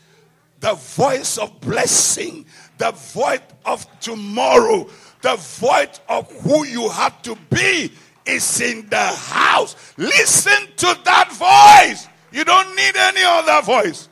The 0.60 0.74
voice 0.74 1.38
of 1.38 1.60
blessing, 1.60 2.46
the 2.78 2.92
voice 2.92 3.40
of 3.64 3.86
tomorrow, 4.00 4.88
the 5.22 5.36
voice 5.36 6.00
of 6.08 6.30
who 6.42 6.64
you 6.64 6.88
have 6.88 7.20
to 7.22 7.36
be 7.50 7.92
is 8.26 8.60
in 8.60 8.88
the 8.88 8.96
house. 8.96 9.94
Listen 9.96 10.68
to 10.76 10.98
that 11.04 11.32
voice. 11.32 12.08
You 12.32 12.44
don't 12.44 12.74
need 12.76 12.96
any 12.96 13.22
other 13.22 13.62
voice. 13.62 14.08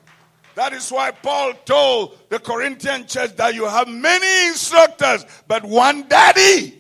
That 0.55 0.73
is 0.73 0.91
why 0.91 1.11
Paul 1.11 1.55
told 1.65 2.19
the 2.29 2.39
Corinthian 2.39 3.07
church 3.07 3.37
that 3.37 3.55
you 3.55 3.67
have 3.67 3.89
many 3.89 4.49
instructors, 4.49 5.25
but 5.49 5.65
one 5.65 6.09
daddy. 6.09 6.77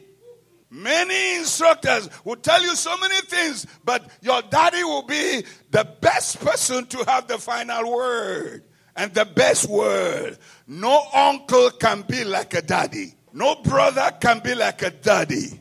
Many 0.72 1.36
instructors 1.36 2.08
will 2.24 2.36
tell 2.36 2.62
you 2.62 2.76
so 2.76 2.96
many 2.98 3.20
things, 3.22 3.66
but 3.84 4.08
your 4.20 4.40
daddy 4.42 4.84
will 4.84 5.02
be 5.02 5.44
the 5.70 5.84
best 6.00 6.40
person 6.40 6.86
to 6.86 7.04
have 7.06 7.26
the 7.26 7.38
final 7.38 7.90
word 7.90 8.64
and 8.94 9.12
the 9.14 9.24
best 9.24 9.68
word. 9.68 10.38
No 10.68 11.02
uncle 11.12 11.70
can 11.70 12.02
be 12.02 12.22
like 12.22 12.54
a 12.54 12.62
daddy. 12.62 13.14
No 13.32 13.56
brother 13.56 14.10
can 14.20 14.40
be 14.40 14.54
like 14.54 14.82
a 14.82 14.90
daddy. 14.90 15.60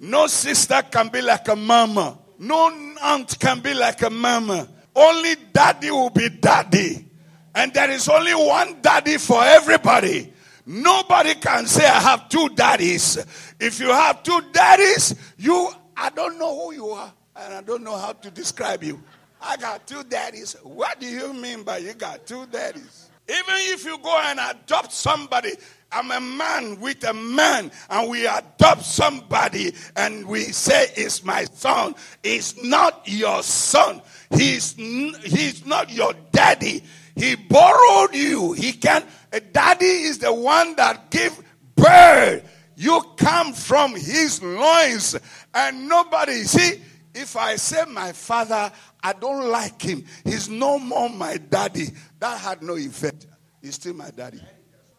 No 0.00 0.26
sister 0.26 0.82
can 0.90 1.08
be 1.08 1.20
like 1.20 1.46
a 1.48 1.56
mama. 1.56 2.18
No 2.38 2.94
aunt 3.02 3.38
can 3.38 3.60
be 3.60 3.74
like 3.74 4.00
a 4.00 4.08
mama. 4.08 4.66
Only 4.96 5.34
daddy 5.52 5.90
will 5.90 6.08
be 6.08 6.30
daddy. 6.30 7.06
And 7.54 7.74
there 7.74 7.90
is 7.90 8.08
only 8.08 8.34
one 8.34 8.80
daddy 8.80 9.18
for 9.18 9.44
everybody. 9.44 10.32
Nobody 10.64 11.34
can 11.34 11.66
say, 11.66 11.84
I 11.86 12.00
have 12.00 12.30
two 12.30 12.48
daddies. 12.50 13.18
If 13.58 13.78
you 13.78 13.88
have 13.88 14.22
two 14.22 14.40
daddies, 14.52 15.14
you, 15.36 15.70
I 15.96 16.08
don't 16.10 16.38
know 16.38 16.58
who 16.58 16.74
you 16.74 16.88
are. 16.88 17.12
And 17.36 17.54
I 17.54 17.60
don't 17.60 17.82
know 17.82 17.96
how 17.96 18.12
to 18.12 18.30
describe 18.30 18.82
you. 18.82 19.02
I 19.42 19.58
got 19.58 19.86
two 19.86 20.02
daddies. 20.04 20.56
What 20.62 20.98
do 20.98 21.06
you 21.06 21.34
mean 21.34 21.62
by 21.62 21.78
you 21.78 21.92
got 21.92 22.26
two 22.26 22.46
daddies? 22.46 23.10
Even 23.28 23.44
if 23.48 23.84
you 23.84 23.98
go 23.98 24.18
and 24.24 24.38
adopt 24.38 24.92
somebody, 24.92 25.52
I'm 25.92 26.10
a 26.10 26.20
man 26.20 26.80
with 26.80 27.02
a 27.04 27.12
man, 27.12 27.70
and 27.88 28.10
we 28.10 28.26
adopt 28.26 28.84
somebody 28.84 29.74
and 29.96 30.26
we 30.26 30.42
say, 30.44 30.86
It's 30.96 31.24
my 31.24 31.44
son. 31.44 31.94
It's 32.22 32.62
not 32.62 33.02
your 33.06 33.42
son. 33.42 34.02
He's, 34.30 34.74
he's 34.74 35.66
not 35.66 35.90
your 35.90 36.14
daddy. 36.32 36.84
He 37.16 37.34
borrowed 37.34 38.14
you. 38.14 38.52
He 38.52 38.72
can, 38.72 39.04
a 39.32 39.40
daddy 39.40 39.84
is 39.86 40.18
the 40.18 40.32
one 40.32 40.76
that 40.76 41.10
give 41.10 41.42
birth. 41.74 42.48
You 42.76 43.02
come 43.16 43.52
from 43.52 43.94
his 43.94 44.42
loins, 44.42 45.18
and 45.52 45.88
nobody, 45.88 46.44
see, 46.44 46.80
if 47.14 47.36
I 47.36 47.56
say 47.56 47.84
my 47.86 48.12
father, 48.12 48.72
I 49.02 49.12
don't 49.12 49.50
like 49.50 49.82
him, 49.82 50.04
he's 50.24 50.48
no 50.48 50.78
more 50.78 51.10
my 51.10 51.36
daddy. 51.36 51.88
That 52.20 52.38
had 52.38 52.62
no 52.62 52.76
effect. 52.76 53.26
He's 53.60 53.74
still 53.74 53.94
my 53.94 54.10
daddy. 54.10 54.40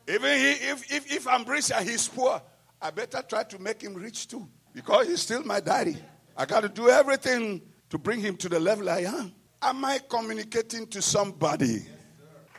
Even 0.08 0.38
he, 0.38 0.52
if, 0.52 0.92
if, 0.92 1.12
if 1.12 1.28
I'm 1.28 1.44
rich 1.46 1.72
and 1.72 1.88
he's 1.88 2.08
poor, 2.08 2.42
I 2.82 2.90
better 2.92 3.22
try 3.22 3.44
to 3.44 3.60
make 3.60 3.82
him 3.82 3.94
rich 3.94 4.28
too. 4.28 4.48
Because 4.74 5.08
he's 5.08 5.22
still 5.22 5.44
my 5.44 5.60
daddy. 5.60 5.98
I 6.36 6.46
got 6.46 6.62
to 6.62 6.70
do 6.70 6.90
everything 6.90 7.62
to 7.90 7.98
bring 7.98 8.20
him 8.20 8.38
to 8.38 8.50
the 8.50 8.60
level 8.60 8.90
I 8.90 9.02
am. 9.02 9.34
Am 9.62 9.86
I 9.86 10.00
communicating 10.10 10.88
to 10.88 11.02
somebody? 11.02 11.86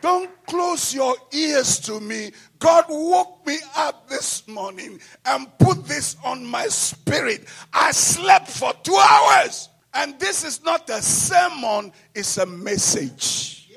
Don't 0.03 0.31
close 0.47 0.93
your 0.93 1.15
ears 1.33 1.79
to 1.81 2.01
me. 2.01 2.33
God 2.59 2.87
woke 2.89 3.47
me 3.47 3.59
up 3.77 4.09
this 4.09 4.47
morning 4.49 5.01
and 5.25 5.47
put 5.59 5.85
this 5.87 6.17
on 6.25 6.45
my 6.45 6.67
spirit. 6.67 7.47
I 7.73 7.93
slept 7.93 8.49
for 8.49 8.73
two 8.83 8.97
hours. 8.97 9.69
And 9.95 10.19
this 10.19 10.45
is 10.45 10.65
not 10.65 10.89
a 10.91 11.01
sermon, 11.03 11.93
it's 12.15 12.39
a 12.39 12.47
message 12.47 13.71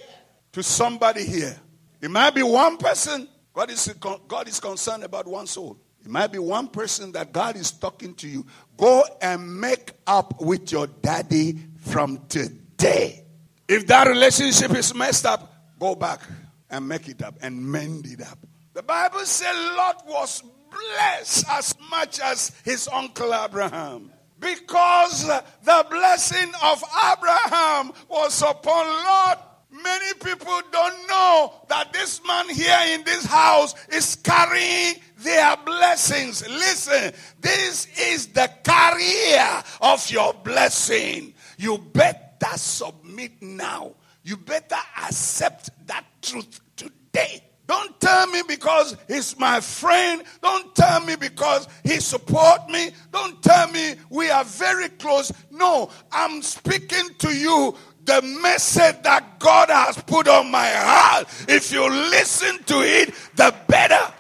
to 0.54 0.64
somebody 0.64 1.26
here. 1.26 1.56
It 2.02 2.10
might 2.10 2.34
be 2.34 2.44
one 2.44 2.78
person, 2.78 3.28
God 3.56 3.72
is, 3.72 3.94
God 4.28 4.48
is 4.50 4.60
concerned 4.60 5.06
about 5.06 5.26
one 5.28 5.48
soul. 5.48 5.78
It 6.04 6.12
might 6.12 6.32
be 6.32 6.40
one 6.40 6.68
person 6.68 7.14
that 7.14 7.32
God 7.32 7.56
is 7.56 7.72
talking 7.72 8.14
to 8.16 8.28
you. 8.28 8.46
Go 8.78 9.04
and 9.22 9.60
make 9.60 9.94
up 10.06 10.42
with 10.42 10.72
your 10.72 10.88
daddy 10.88 11.58
from 11.78 12.20
today. 12.28 13.24
If 13.68 13.88
that 13.88 14.08
relationship 14.08 14.76
is 14.76 14.94
messed 14.94 15.26
up, 15.26 15.52
go 15.80 15.96
back 15.96 16.22
and 16.70 16.88
make 16.88 17.08
it 17.08 17.24
up 17.24 17.36
and 17.42 17.66
mend 17.66 18.06
it 18.08 18.22
up. 18.22 18.38
The 18.74 18.84
Bible 18.84 19.22
says 19.22 19.56
Lot 19.78 20.04
was 20.06 20.44
blessed 20.70 21.46
as 21.50 21.74
much 21.90 22.20
as 22.20 22.52
his 22.66 22.90
uncle 22.92 23.34
Abraham. 23.34 24.12
Because 24.38 25.26
the 25.26 25.86
blessing 25.90 26.52
of 26.62 26.84
Abraham 27.12 27.94
was 28.10 28.42
upon 28.42 28.86
Lot. 28.86 29.45
Many 29.84 30.14
people 30.24 30.60
don't 30.72 31.08
know 31.08 31.54
that 31.70 31.92
this 31.92 32.22
man 32.26 32.50
here 32.50 32.80
in 32.90 33.04
this 33.04 33.26
house 33.26 33.76
is 33.90 34.16
carrying 34.16 34.96
their 35.20 35.58
blessings. 35.66 36.48
Listen, 36.48 37.14
this 37.42 37.88
is 38.00 38.28
the 38.28 38.50
carrier 38.64 39.64
of 39.82 40.10
your 40.10 40.34
blessing. 40.34 41.34
You 41.58 41.78
better 41.78 42.58
submit 42.58 43.42
now 43.42 43.96
you 44.26 44.36
better 44.36 44.76
accept 45.04 45.70
that 45.86 46.04
truth 46.22 46.60
today. 46.76 47.44
Don't 47.68 48.00
tell 48.02 48.28
me 48.28 48.42
because 48.48 48.98
he's 49.08 49.38
my 49.38 49.60
friend. 49.60 50.24
Don't 50.42 50.76
tell 50.76 51.00
me 51.02 51.16
because 51.16 51.68
he 51.84 52.00
support 52.00 52.68
me. 52.70 52.90
Don't 53.12 53.42
tell 53.44 53.72
me 53.72 53.96
we 54.10 54.32
are 54.32 54.44
very 54.44 54.90
close. 54.90 55.32
No, 55.52 55.92
I'm 56.12 56.42
speaking 56.42 57.10
to 57.20 57.36
you 57.36 57.76
the 58.06 58.22
message 58.42 59.02
that 59.04 59.40
God 59.40 59.70
has 59.70 59.98
put 60.04 60.28
on 60.28 60.52
my 60.52 60.68
heart. 60.68 61.28
If 61.48 61.72
you 61.72 61.90
listen 61.90 62.64
to 62.66 62.82
it, 62.82 63.14
the 63.36 63.54
better. 63.68 64.14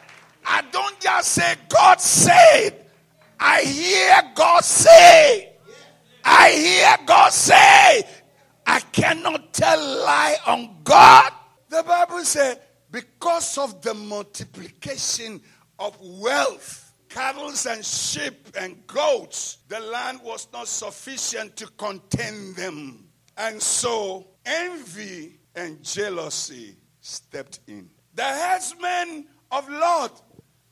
I 0.46 0.64
don't 0.72 1.00
just 1.00 1.32
say 1.32 1.56
God 1.70 2.02
said. 2.02 2.86
I 3.40 3.62
hear 3.62 4.32
God 4.36 4.64
say. 4.64 5.54
I 6.24 6.52
hear 6.52 6.98
God 7.06 7.32
say. 7.32 8.04
I 8.66 8.80
cannot 8.92 9.54
tell 9.54 9.80
lie 9.80 10.38
on 10.48 10.78
God. 10.84 11.32
The 11.70 11.84
Bible 11.84 12.24
says, 12.24 12.58
because 12.92 13.58
of 13.58 13.82
the 13.82 13.94
multiplication 13.94 15.42
of 15.78 15.98
wealth, 16.02 16.94
cattle 17.10 17.52
and 17.68 17.86
sheep 17.86 18.48
and 18.58 18.88
goats, 18.88 19.60
the 19.68 19.80
land 19.80 20.22
was 20.24 20.48
not 20.54 20.68
sufficient 20.68 21.56
to 21.58 21.68
contain 21.78 22.54
them. 22.54 23.05
And 23.38 23.62
so 23.62 24.28
envy 24.46 25.40
and 25.56 25.84
jealousy 25.84 26.76
stepped 27.02 27.60
in. 27.68 27.90
The 28.14 28.24
herdsmen 28.24 29.26
of 29.52 29.70
Lot 29.70 30.22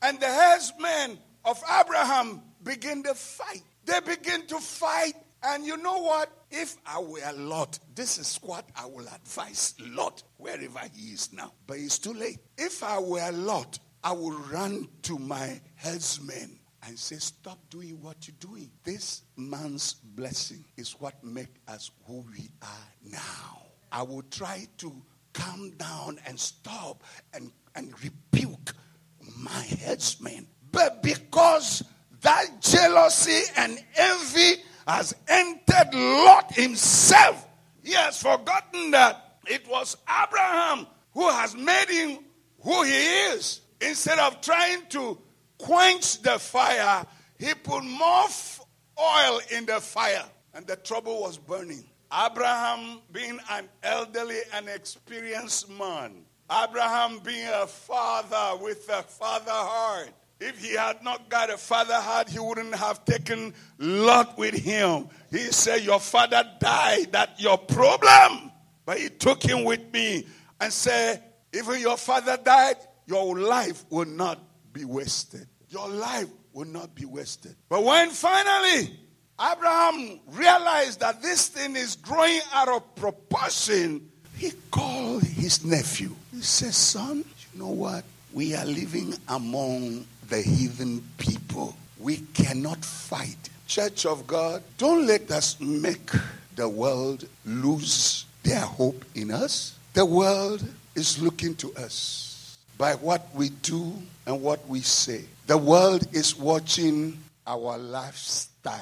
and 0.02 0.18
the 0.18 0.26
herdsmen 0.26 1.18
of 1.44 1.62
Abraham 1.80 2.42
begin 2.62 3.02
to 3.04 3.14
fight. 3.14 3.62
They 3.84 4.00
begin 4.00 4.46
to 4.46 4.58
fight 4.58 5.14
and 5.46 5.66
you 5.66 5.76
know 5.76 5.98
what? 5.98 6.30
If 6.50 6.76
I 6.86 7.00
were 7.00 7.32
Lot, 7.36 7.78
this 7.94 8.16
is 8.16 8.38
what 8.42 8.64
I 8.74 8.86
will 8.86 9.06
advise 9.08 9.74
Lot, 9.78 10.22
wherever 10.38 10.80
he 10.94 11.12
is 11.12 11.32
now. 11.34 11.52
But 11.66 11.78
it's 11.78 11.98
too 11.98 12.14
late. 12.14 12.38
If 12.56 12.82
I 12.82 12.98
were 12.98 13.30
Lot, 13.30 13.78
I 14.02 14.12
would 14.12 14.50
run 14.50 14.88
to 15.02 15.18
my 15.18 15.60
herdsmen 15.76 16.58
and 16.86 16.98
say, 16.98 17.16
Stop 17.16 17.58
doing 17.70 18.00
what 18.00 18.26
you're 18.26 18.36
doing. 18.40 18.70
This 18.82 19.22
man's 19.36 19.94
blessing 19.94 20.64
is 20.76 20.92
what 20.92 21.22
makes 21.22 21.58
us 21.68 21.90
who 22.06 22.24
we 22.32 22.48
are 22.62 23.10
now. 23.10 23.62
I 23.92 24.02
will 24.02 24.22
try 24.30 24.66
to 24.78 24.92
calm 25.32 25.70
down 25.76 26.18
and 26.26 26.38
stop 26.38 27.04
and, 27.32 27.52
and 27.74 27.92
rebuke 28.02 28.72
my 29.38 29.66
herdsmen. 29.84 30.46
But 30.72 31.02
because 31.02 31.82
that 32.22 32.60
jealousy 32.60 33.42
and 33.56 33.78
envy 33.96 34.62
has 34.86 35.14
entered 35.28 35.94
Lot 35.94 36.52
himself. 36.52 37.46
He 37.82 37.92
has 37.92 38.20
forgotten 38.20 38.90
that 38.92 39.38
it 39.46 39.68
was 39.68 39.96
Abraham 40.08 40.86
who 41.12 41.28
has 41.28 41.54
made 41.54 41.88
him 41.88 42.18
who 42.60 42.82
he 42.82 42.92
is. 42.92 43.60
Instead 43.80 44.18
of 44.18 44.40
trying 44.40 44.86
to 44.90 45.18
quench 45.64 46.20
the 46.20 46.38
fire, 46.38 47.06
he 47.38 47.54
put 47.54 47.82
more 47.84 48.26
oil 49.00 49.40
in 49.50 49.64
the 49.64 49.80
fire, 49.80 50.24
and 50.52 50.66
the 50.66 50.76
trouble 50.76 51.22
was 51.22 51.38
burning. 51.38 51.82
Abraham, 52.12 53.00
being 53.10 53.40
an 53.50 53.68
elderly 53.82 54.40
and 54.52 54.68
experienced 54.68 55.70
man, 55.70 56.12
Abraham 56.50 57.18
being 57.20 57.48
a 57.48 57.66
father 57.66 58.62
with 58.62 58.86
a 58.90 59.02
father 59.02 59.50
heart, 59.50 60.10
if 60.38 60.62
he 60.62 60.74
had 60.74 61.02
not 61.02 61.30
got 61.30 61.48
a 61.48 61.56
father 61.56 61.94
heart, 61.94 62.28
he 62.28 62.38
wouldn't 62.38 62.74
have 62.74 63.06
taken 63.06 63.54
Lot 63.78 64.36
with 64.36 64.54
him. 64.54 65.08
He 65.30 65.38
said, 65.38 65.82
Your 65.82 66.00
father 66.00 66.44
died, 66.60 67.12
that 67.12 67.40
your 67.40 67.56
problem. 67.56 68.52
But 68.84 68.98
he 68.98 69.08
took 69.08 69.42
him 69.42 69.64
with 69.64 69.90
me 69.92 70.26
and 70.60 70.70
said, 70.70 71.22
Even 71.54 71.80
your 71.80 71.96
father 71.96 72.36
died, 72.36 72.76
your 73.06 73.38
life 73.38 73.84
will 73.88 74.04
not 74.04 74.38
be 74.74 74.84
wasted. 74.84 75.48
Your 75.74 75.88
life 75.88 76.28
will 76.52 76.68
not 76.68 76.94
be 76.94 77.04
wasted. 77.04 77.56
But 77.68 77.82
when 77.82 78.10
finally 78.10 78.96
Abraham 79.40 80.20
realized 80.28 81.00
that 81.00 81.20
this 81.20 81.48
thing 81.48 81.74
is 81.74 81.96
growing 81.96 82.38
out 82.52 82.68
of 82.68 82.94
proportion, 82.94 84.08
he 84.36 84.52
called 84.70 85.24
his 85.24 85.64
nephew. 85.64 86.14
He 86.30 86.42
said, 86.42 86.74
Son, 86.74 87.16
you 87.16 87.58
know 87.58 87.70
what? 87.70 88.04
We 88.32 88.54
are 88.54 88.64
living 88.64 89.14
among 89.26 90.06
the 90.28 90.42
heathen 90.42 91.02
people. 91.18 91.74
We 91.98 92.18
cannot 92.34 92.84
fight. 92.84 93.50
Church 93.66 94.06
of 94.06 94.28
God, 94.28 94.62
don't 94.78 95.08
let 95.08 95.28
us 95.32 95.58
make 95.58 96.12
the 96.54 96.68
world 96.68 97.26
lose 97.44 98.26
their 98.44 98.60
hope 98.60 99.04
in 99.16 99.32
us. 99.32 99.76
The 99.94 100.06
world 100.06 100.64
is 100.94 101.20
looking 101.20 101.56
to 101.56 101.74
us 101.74 102.33
by 102.78 102.94
what 102.94 103.28
we 103.34 103.50
do 103.50 103.92
and 104.26 104.40
what 104.42 104.66
we 104.68 104.80
say. 104.80 105.24
The 105.46 105.58
world 105.58 106.06
is 106.12 106.36
watching 106.36 107.18
our 107.46 107.78
lifestyle, 107.78 108.80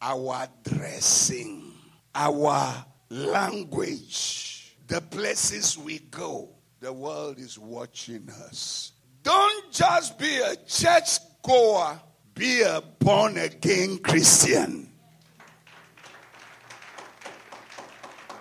our 0.00 0.48
dressing, 0.64 1.72
our 2.14 2.84
language, 3.10 4.74
the 4.86 5.00
places 5.00 5.76
we 5.78 5.98
go. 6.10 6.48
The 6.80 6.92
world 6.92 7.38
is 7.38 7.58
watching 7.58 8.28
us. 8.46 8.92
Don't 9.22 9.72
just 9.72 10.18
be 10.18 10.38
a 10.38 10.56
church 10.66 11.18
goer, 11.42 12.00
be 12.34 12.62
a 12.62 12.82
born 12.98 13.36
again 13.36 13.98
Christian. 13.98 14.88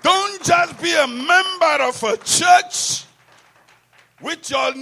Don't 0.04 0.44
just 0.44 0.82
be 0.82 0.94
a 0.94 1.08
member 1.08 1.84
of 1.84 2.02
a 2.04 2.18
church 2.18 3.07
with 4.22 4.50
your, 4.50 4.76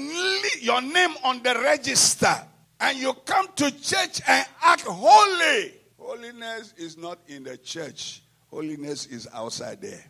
your 0.62 0.82
name 0.82 1.16
on 1.24 1.44
the 1.44 1.60
register 1.64 2.36
and 2.80 2.98
you 2.98 3.14
come 3.26 3.48
to 3.56 3.72
church 3.82 4.22
and 4.28 4.48
act 4.64 4.82
holy. 4.82 5.74
Holiness 6.00 6.74
is 6.78 6.98
not 6.98 7.20
in 7.28 7.44
the 7.44 7.58
church, 7.58 8.22
holiness 8.50 9.06
is 9.08 9.28
outside 9.34 9.82
there. 9.82 10.04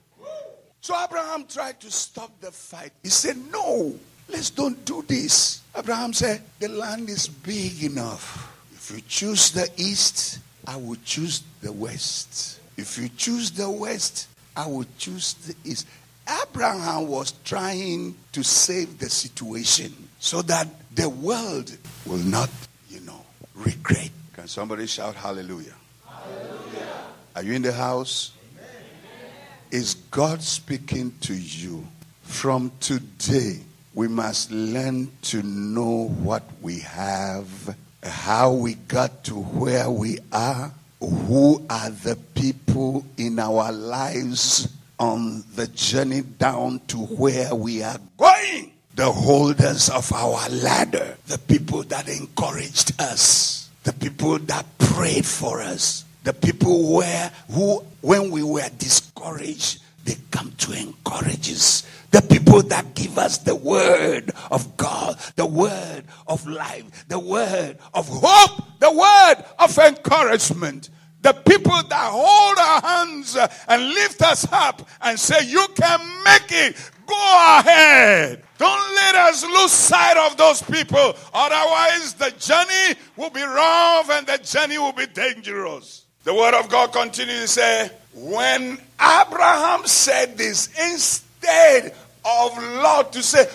So 0.81 0.95
Abraham 1.03 1.45
tried 1.45 1.79
to 1.81 1.89
stop 1.89 2.39
the 2.41 2.51
fight. 2.51 2.91
He 3.01 3.09
said, 3.09 3.37
No, 3.51 3.95
Let's 4.27 4.49
don't 4.49 4.83
do 4.85 5.03
this. 5.07 5.61
Abraham 5.77 6.13
said, 6.13 6.41
The 6.59 6.69
land 6.69 7.09
is 7.09 7.27
big 7.27 7.83
enough. 7.83 8.51
If 8.71 8.91
you 8.91 9.01
choose 9.07 9.51
the 9.51 9.69
east, 9.77 10.39
I 10.67 10.77
will 10.77 10.97
choose 11.03 11.43
the 11.61 11.71
west. 11.71 12.59
If 12.77 12.97
you 12.97 13.09
choose 13.09 13.51
the 13.51 13.69
west, 13.69 14.27
I 14.55 14.67
will 14.67 14.85
choose 14.97 15.33
the 15.33 15.55
east. 15.63 15.87
Abraham 16.27 17.07
was 17.07 17.33
trying 17.43 18.15
to 18.31 18.43
save 18.43 18.99
the 18.99 19.09
situation 19.09 19.93
so 20.19 20.41
that 20.43 20.67
the 20.93 21.09
world 21.09 21.75
will 22.05 22.17
not, 22.17 22.49
you 22.89 23.01
know, 23.01 23.25
regret. 23.53 24.09
Can 24.33 24.47
somebody 24.47 24.87
shout 24.87 25.15
hallelujah? 25.15 25.75
hallelujah. 26.07 26.87
Are 27.35 27.43
you 27.43 27.53
in 27.53 27.61
the 27.61 27.73
house? 27.73 28.31
Amen. 28.51 29.31
Is 29.71 29.93
God 30.11 30.41
speaking 30.41 31.13
to 31.21 31.33
you 31.33 31.85
from 32.23 32.71
today? 32.79 33.59
we 33.95 34.09
must 34.09 34.51
learn 34.51 35.09
to 35.21 35.41
know 35.41 36.09
what 36.09 36.43
we 36.61 36.79
have, 36.79 37.75
how 38.03 38.51
we 38.51 38.73
got 38.73 39.23
to 39.23 39.33
where 39.33 39.89
we 39.89 40.19
are, 40.33 40.71
who 40.99 41.65
are 41.69 41.89
the 41.89 42.17
people 42.35 43.05
in 43.17 43.39
our 43.39 43.71
lives 43.71 44.67
on 44.99 45.43
the 45.55 45.67
journey 45.67 46.21
down 46.21 46.79
to 46.87 46.97
where 46.97 47.53
we 47.53 47.83
are 47.83 47.99
going. 48.17 48.71
The 48.95 49.11
holders 49.11 49.89
of 49.89 50.11
our 50.13 50.49
ladder, 50.49 51.17
the 51.27 51.37
people 51.37 51.83
that 51.83 52.07
encouraged 52.07 52.93
us, 52.99 53.69
the 53.83 53.93
people 53.93 54.39
that 54.39 54.65
prayed 54.77 55.25
for 55.25 55.61
us, 55.61 56.05
the 56.23 56.33
people 56.33 56.95
where 56.95 57.31
who 57.51 57.83
when 58.01 58.31
we 58.31 58.41
were 58.41 58.69
discouraged, 58.77 59.81
they 60.05 60.15
come 60.31 60.51
to 60.59 60.71
encourage 60.71 61.51
us. 61.51 61.83
The 62.11 62.21
people 62.21 62.61
that 62.63 62.95
give 62.95 63.17
us 63.17 63.39
the 63.39 63.55
word 63.55 64.31
of 64.49 64.77
God, 64.77 65.17
the 65.35 65.45
word 65.45 66.03
of 66.27 66.47
life, 66.47 67.07
the 67.07 67.19
word 67.19 67.77
of 67.93 68.07
hope, 68.07 68.63
the 68.79 68.91
word 68.91 69.43
of 69.59 69.77
encouragement. 69.77 70.89
The 71.25 71.33
people 71.33 71.71
that 71.71 72.11
hold 72.11 72.59
our 72.59 72.81
hands 72.81 73.35
and 73.67 73.83
lift 73.95 74.21
us 74.21 74.45
up 74.51 74.87
and 75.01 75.19
say, 75.19 75.43
You 75.43 75.65
can 75.73 75.99
make 76.23 76.51
it. 76.51 76.75
Go 77.07 77.57
ahead. 77.59 78.43
Don't 78.59 78.95
let 78.95 79.15
us 79.15 79.43
lose 79.43 79.71
sight 79.71 80.17
of 80.17 80.37
those 80.37 80.61
people. 80.61 81.15
Otherwise, 81.33 82.13
the 82.13 82.29
journey 82.37 82.99
will 83.17 83.31
be 83.31 83.41
rough 83.41 84.11
and 84.11 84.27
the 84.27 84.37
journey 84.37 84.77
will 84.77 84.91
be 84.91 85.07
dangerous. 85.07 86.05
The 86.25 86.33
word 86.35 86.53
of 86.53 86.69
God 86.69 86.93
continues 86.93 87.41
to 87.41 87.47
say, 87.47 87.89
When 88.13 88.77
Abraham 89.01 89.87
said 89.87 90.37
this, 90.37 90.67
instead 90.79 91.95
of 92.23 92.63
Lot 92.83 93.13
to 93.13 93.23
say, 93.23 93.49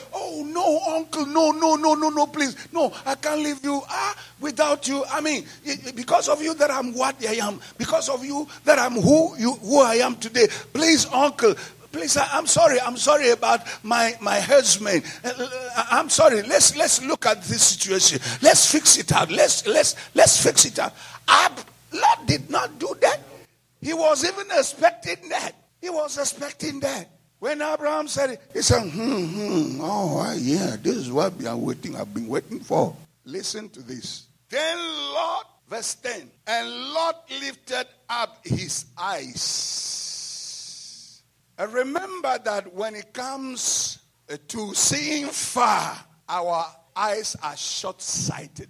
No, 0.45 0.81
uncle, 0.89 1.27
no, 1.27 1.51
no, 1.51 1.77
no, 1.77 1.95
no, 1.95 2.09
no, 2.09 2.27
please. 2.27 2.57
No, 2.73 2.93
I 3.05 3.15
can't 3.15 3.41
leave 3.41 3.63
you 3.65 3.83
ah, 3.89 4.17
without 4.41 4.87
you. 4.89 5.05
I 5.11 5.21
mean, 5.21 5.45
because 5.95 6.29
of 6.29 6.43
you 6.43 6.55
that 6.55 6.71
I'm 6.71 6.95
what 6.95 7.17
I 7.27 7.35
am, 7.35 7.61
because 7.79 8.09
of 8.09 8.25
you 8.25 8.47
that 8.65 8.79
I'm 8.79 8.93
who, 8.93 9.37
you, 9.37 9.55
who 9.55 9.81
I 9.81 9.97
am 9.97 10.17
today. 10.17 10.49
Please, 10.73 11.07
uncle, 11.07 11.55
please 11.93 12.17
I, 12.17 12.39
am 12.39 12.47
sorry 12.47 12.81
i'm 12.81 12.97
sorry 12.97 13.31
about 13.31 13.67
my 13.83 14.17
my 14.21 14.39
herdsmen. 14.41 15.03
Uh, 15.25 15.33
uh, 15.37 15.87
i'm 15.91 16.09
sorry. 16.09 16.43
Let's 16.43 16.77
let's 16.77 17.03
look 17.05 17.27
at 17.27 17.43
this 17.43 17.67
situation. 17.67 18.21
Let's 18.43 18.71
fix 18.71 18.97
it 18.97 19.13
out 19.13 19.31
let's 19.31 19.67
let's 19.67 19.97
let's 20.15 20.41
fix 20.43 20.65
it 20.67 20.79
out 20.79 20.95
Ab, 21.27 21.53
Lot 21.93 22.27
did 22.27 22.49
not 22.51 22.79
do 22.79 22.97
that. 23.01 23.21
He 23.81 23.93
was 23.93 24.25
even 24.25 24.47
expecting 24.53 25.29
that. 25.31 25.53
He 25.81 25.91
was 25.91 26.19
expecting 26.19 26.81
that 26.81 27.09
when 27.41 27.61
Abraham 27.63 28.07
said 28.07 28.31
it, 28.31 28.41
he 28.53 28.63
said, 28.63 28.83
hmm, 28.83 29.25
hmm, 29.25 29.81
oh, 29.83 30.33
yeah, 30.39 30.77
this 30.81 30.97
is 30.97 31.11
what 31.11 31.35
we 31.37 31.47
are 31.47 31.57
waiting, 31.57 31.97
I've 31.97 32.15
been 32.15 32.29
waiting 32.29 32.61
for. 32.61 32.95
Listen 33.25 33.69
to 33.71 33.83
this. 33.83 34.27
Then 34.51 34.79
Lot, 34.79 35.47
verse 35.67 35.95
10, 35.97 36.31
and 36.47 36.69
Lot 36.93 37.29
lifted 37.41 37.87
up 38.09 38.39
his 38.45 38.85
eyes. 38.97 40.21
And 41.59 41.73
remember 41.73 42.39
that 42.45 42.75
when 42.75 42.95
it 42.95 43.13
comes 43.13 43.99
to 44.49 44.75
seeing 44.75 45.27
far, 45.27 45.99
our 46.29 46.67
eyes 46.95 47.37
are 47.43 47.57
short 47.57 48.03
sighted. 48.03 48.69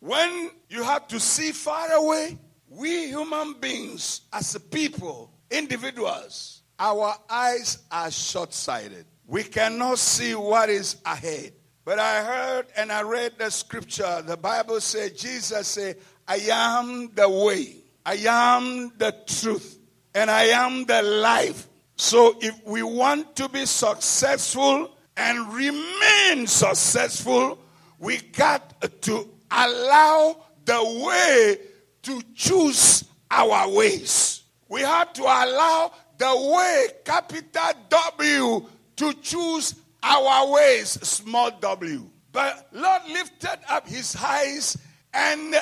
When 0.00 0.50
you 0.68 0.82
have 0.82 1.06
to 1.08 1.20
see 1.20 1.52
far 1.52 1.92
away, 1.92 2.36
we 2.68 3.06
human 3.08 3.54
beings, 3.60 4.22
as 4.32 4.54
a 4.54 4.60
people, 4.60 5.32
individuals, 5.50 6.57
our 6.78 7.14
eyes 7.28 7.78
are 7.90 8.10
short 8.10 8.52
sighted. 8.52 9.06
We 9.26 9.42
cannot 9.42 9.98
see 9.98 10.34
what 10.34 10.70
is 10.70 10.96
ahead. 11.04 11.52
But 11.84 11.98
I 11.98 12.22
heard 12.22 12.66
and 12.76 12.92
I 12.92 13.02
read 13.02 13.32
the 13.38 13.50
scripture. 13.50 14.22
The 14.22 14.36
Bible 14.36 14.80
said, 14.80 15.16
Jesus 15.16 15.66
said, 15.68 15.96
I 16.26 16.36
am 16.50 17.10
the 17.14 17.28
way, 17.28 17.76
I 18.04 18.14
am 18.26 18.92
the 18.98 19.16
truth, 19.26 19.78
and 20.14 20.30
I 20.30 20.44
am 20.44 20.84
the 20.84 21.02
life. 21.02 21.66
So 21.96 22.36
if 22.40 22.54
we 22.66 22.82
want 22.82 23.34
to 23.36 23.48
be 23.48 23.64
successful 23.64 24.90
and 25.16 25.52
remain 25.52 26.46
successful, 26.46 27.58
we 27.98 28.18
got 28.18 29.02
to 29.02 29.28
allow 29.50 30.36
the 30.64 31.02
way 31.06 31.58
to 32.02 32.22
choose 32.34 33.04
our 33.30 33.70
ways. 33.70 34.44
We 34.68 34.82
have 34.82 35.12
to 35.14 35.22
allow 35.22 35.92
the 36.18 36.52
way, 36.54 36.86
capital 37.04 37.72
W, 37.88 38.66
to 38.96 39.12
choose 39.14 39.74
our 40.02 40.52
ways, 40.52 40.90
small 41.06 41.50
w. 41.60 42.10
But 42.32 42.68
Lot 42.72 43.08
lifted 43.08 43.58
up 43.68 43.88
his 43.88 44.16
eyes, 44.16 44.76
and 45.14 45.54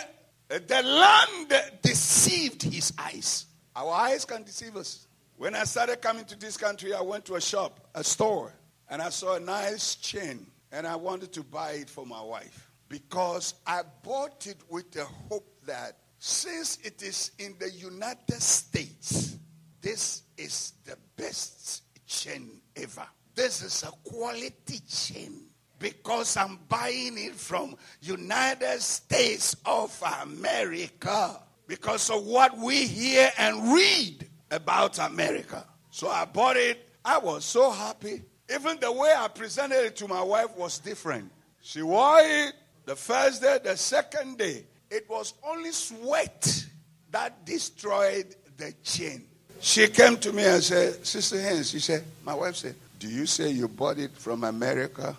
the 0.49 0.83
land 0.83 1.81
deceived 1.83 2.63
his 2.63 2.93
eyes. 2.99 3.47
Our 3.75 3.93
eyes 3.93 4.25
can 4.25 4.43
deceive 4.43 4.77
us. 4.77 5.07
When 5.37 5.55
I 5.55 5.65
started 5.65 6.01
coming 6.01 6.25
to 6.27 6.39
this 6.39 6.57
country, 6.57 6.95
I 6.95 7.03
went 7.03 7.27
to 7.27 7.35
a 7.35 7.41
shop, 7.41 7.89
a 7.95 8.03
store, 8.03 8.53
and 8.89 9.03
I 9.03 9.11
saw 9.11 9.37
a 9.37 9.41
nice 9.41 9.97
chain, 9.97 10.47
and 10.73 10.87
I 10.87 10.97
wanted 10.97 11.33
to 11.35 11.43
buy 11.43 11.73
it 11.73 11.91
for 11.91 12.07
my 12.07 12.23
wife 12.23 12.71
because 12.89 13.55
I 13.67 13.83
bought 14.03 14.47
it 14.47 14.59
with 14.71 14.93
the 14.93 15.05
hope 15.05 15.47
that 15.67 15.99
since 16.19 16.79
it 16.83 17.03
is 17.03 17.33
in 17.39 17.55
the 17.59 17.71
United 17.71 18.41
States, 18.41 19.37
this 19.83 20.23
is 20.37 20.75
the 20.85 20.97
best 21.17 21.83
chain 22.07 22.61
ever. 22.77 23.07
This 23.35 23.63
is 23.63 23.83
a 23.83 24.09
quality 24.09 24.81
chain 24.89 25.47
because 25.79 26.37
I'm 26.37 26.59
buying 26.69 27.19
it 27.19 27.35
from 27.35 27.77
United 28.01 28.81
States 28.81 29.57
of 29.67 30.03
America 30.23 31.41
because 31.67 32.11
of 32.11 32.25
what 32.25 32.57
we 32.59 32.87
hear 32.87 33.31
and 33.39 33.75
read 33.75 34.27
about 34.51 34.99
America. 34.99 35.67
So 35.91 36.09
I 36.09 36.25
bought 36.25 36.57
it. 36.57 36.79
I 37.05 37.19
was 37.19 37.45
so 37.45 37.71
happy. 37.71 38.23
Even 38.53 38.79
the 38.81 38.93
way 38.93 39.13
I 39.17 39.29
presented 39.29 39.85
it 39.85 39.97
to 39.97 40.09
my 40.09 40.23
wife 40.23 40.57
was 40.57 40.79
different. 40.79 41.31
She 41.61 41.83
wore 41.83 42.21
it 42.21 42.55
the 42.85 42.97
first 42.97 43.43
day, 43.43 43.59
the 43.63 43.77
second 43.77 44.39
day. 44.39 44.67
It 44.91 45.09
was 45.11 45.35
only 45.45 45.73
sweat 45.73 46.67
that 47.11 47.45
destroyed 47.45 48.37
the 48.57 48.73
chain. 48.83 49.27
She 49.61 49.89
came 49.89 50.17
to 50.19 50.33
me 50.33 50.45
and 50.45 50.63
said, 50.63 51.05
Sister 51.07 51.41
Haynes, 51.41 51.71
she 51.71 51.81
said, 51.81 52.05
my 52.25 52.35
wife 52.35 52.57
said, 52.57 52.75
Do 52.99 53.09
you 53.09 53.27
say 53.27 53.51
you 53.51 53.69
bought 53.69 53.99
it 53.99 54.13
from 54.13 54.45
America? 54.45 55.17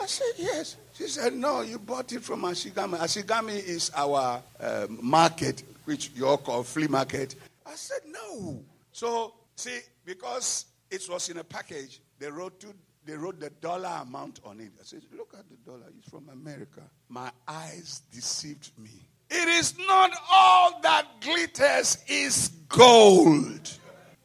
I 0.00 0.06
said, 0.06 0.32
Yes. 0.36 0.76
She 0.94 1.06
said, 1.06 1.34
No, 1.34 1.60
you 1.60 1.78
bought 1.78 2.12
it 2.12 2.22
from 2.22 2.42
Ashigami. 2.42 2.98
Ashigami 2.98 3.56
is 3.56 3.90
our 3.94 4.42
uh, 4.60 4.86
market, 4.88 5.62
which 5.84 6.10
you 6.14 6.26
all 6.26 6.38
call 6.38 6.62
flea 6.62 6.88
market. 6.88 7.34
I 7.66 7.74
said, 7.74 8.00
No. 8.06 8.60
So, 8.92 9.34
see, 9.56 9.78
because 10.04 10.66
it 10.90 11.06
was 11.08 11.28
in 11.28 11.38
a 11.38 11.44
package, 11.44 12.00
they 12.18 12.30
wrote 12.30 12.64
they 13.04 13.14
wrote 13.14 13.40
the 13.40 13.48
dollar 13.48 14.00
amount 14.02 14.40
on 14.44 14.60
it. 14.60 14.70
I 14.78 14.84
said, 14.84 15.02
Look 15.16 15.34
at 15.38 15.44
the 15.48 15.56
dollar. 15.70 15.86
It's 15.98 16.08
from 16.08 16.28
America. 16.30 16.82
My 17.08 17.30
eyes 17.46 18.02
deceived 18.12 18.70
me. 18.78 19.07
It 19.30 19.48
is 19.48 19.76
not 19.78 20.10
all 20.32 20.80
that 20.80 21.20
glitters 21.20 21.98
is 22.06 22.48
gold. 22.68 23.70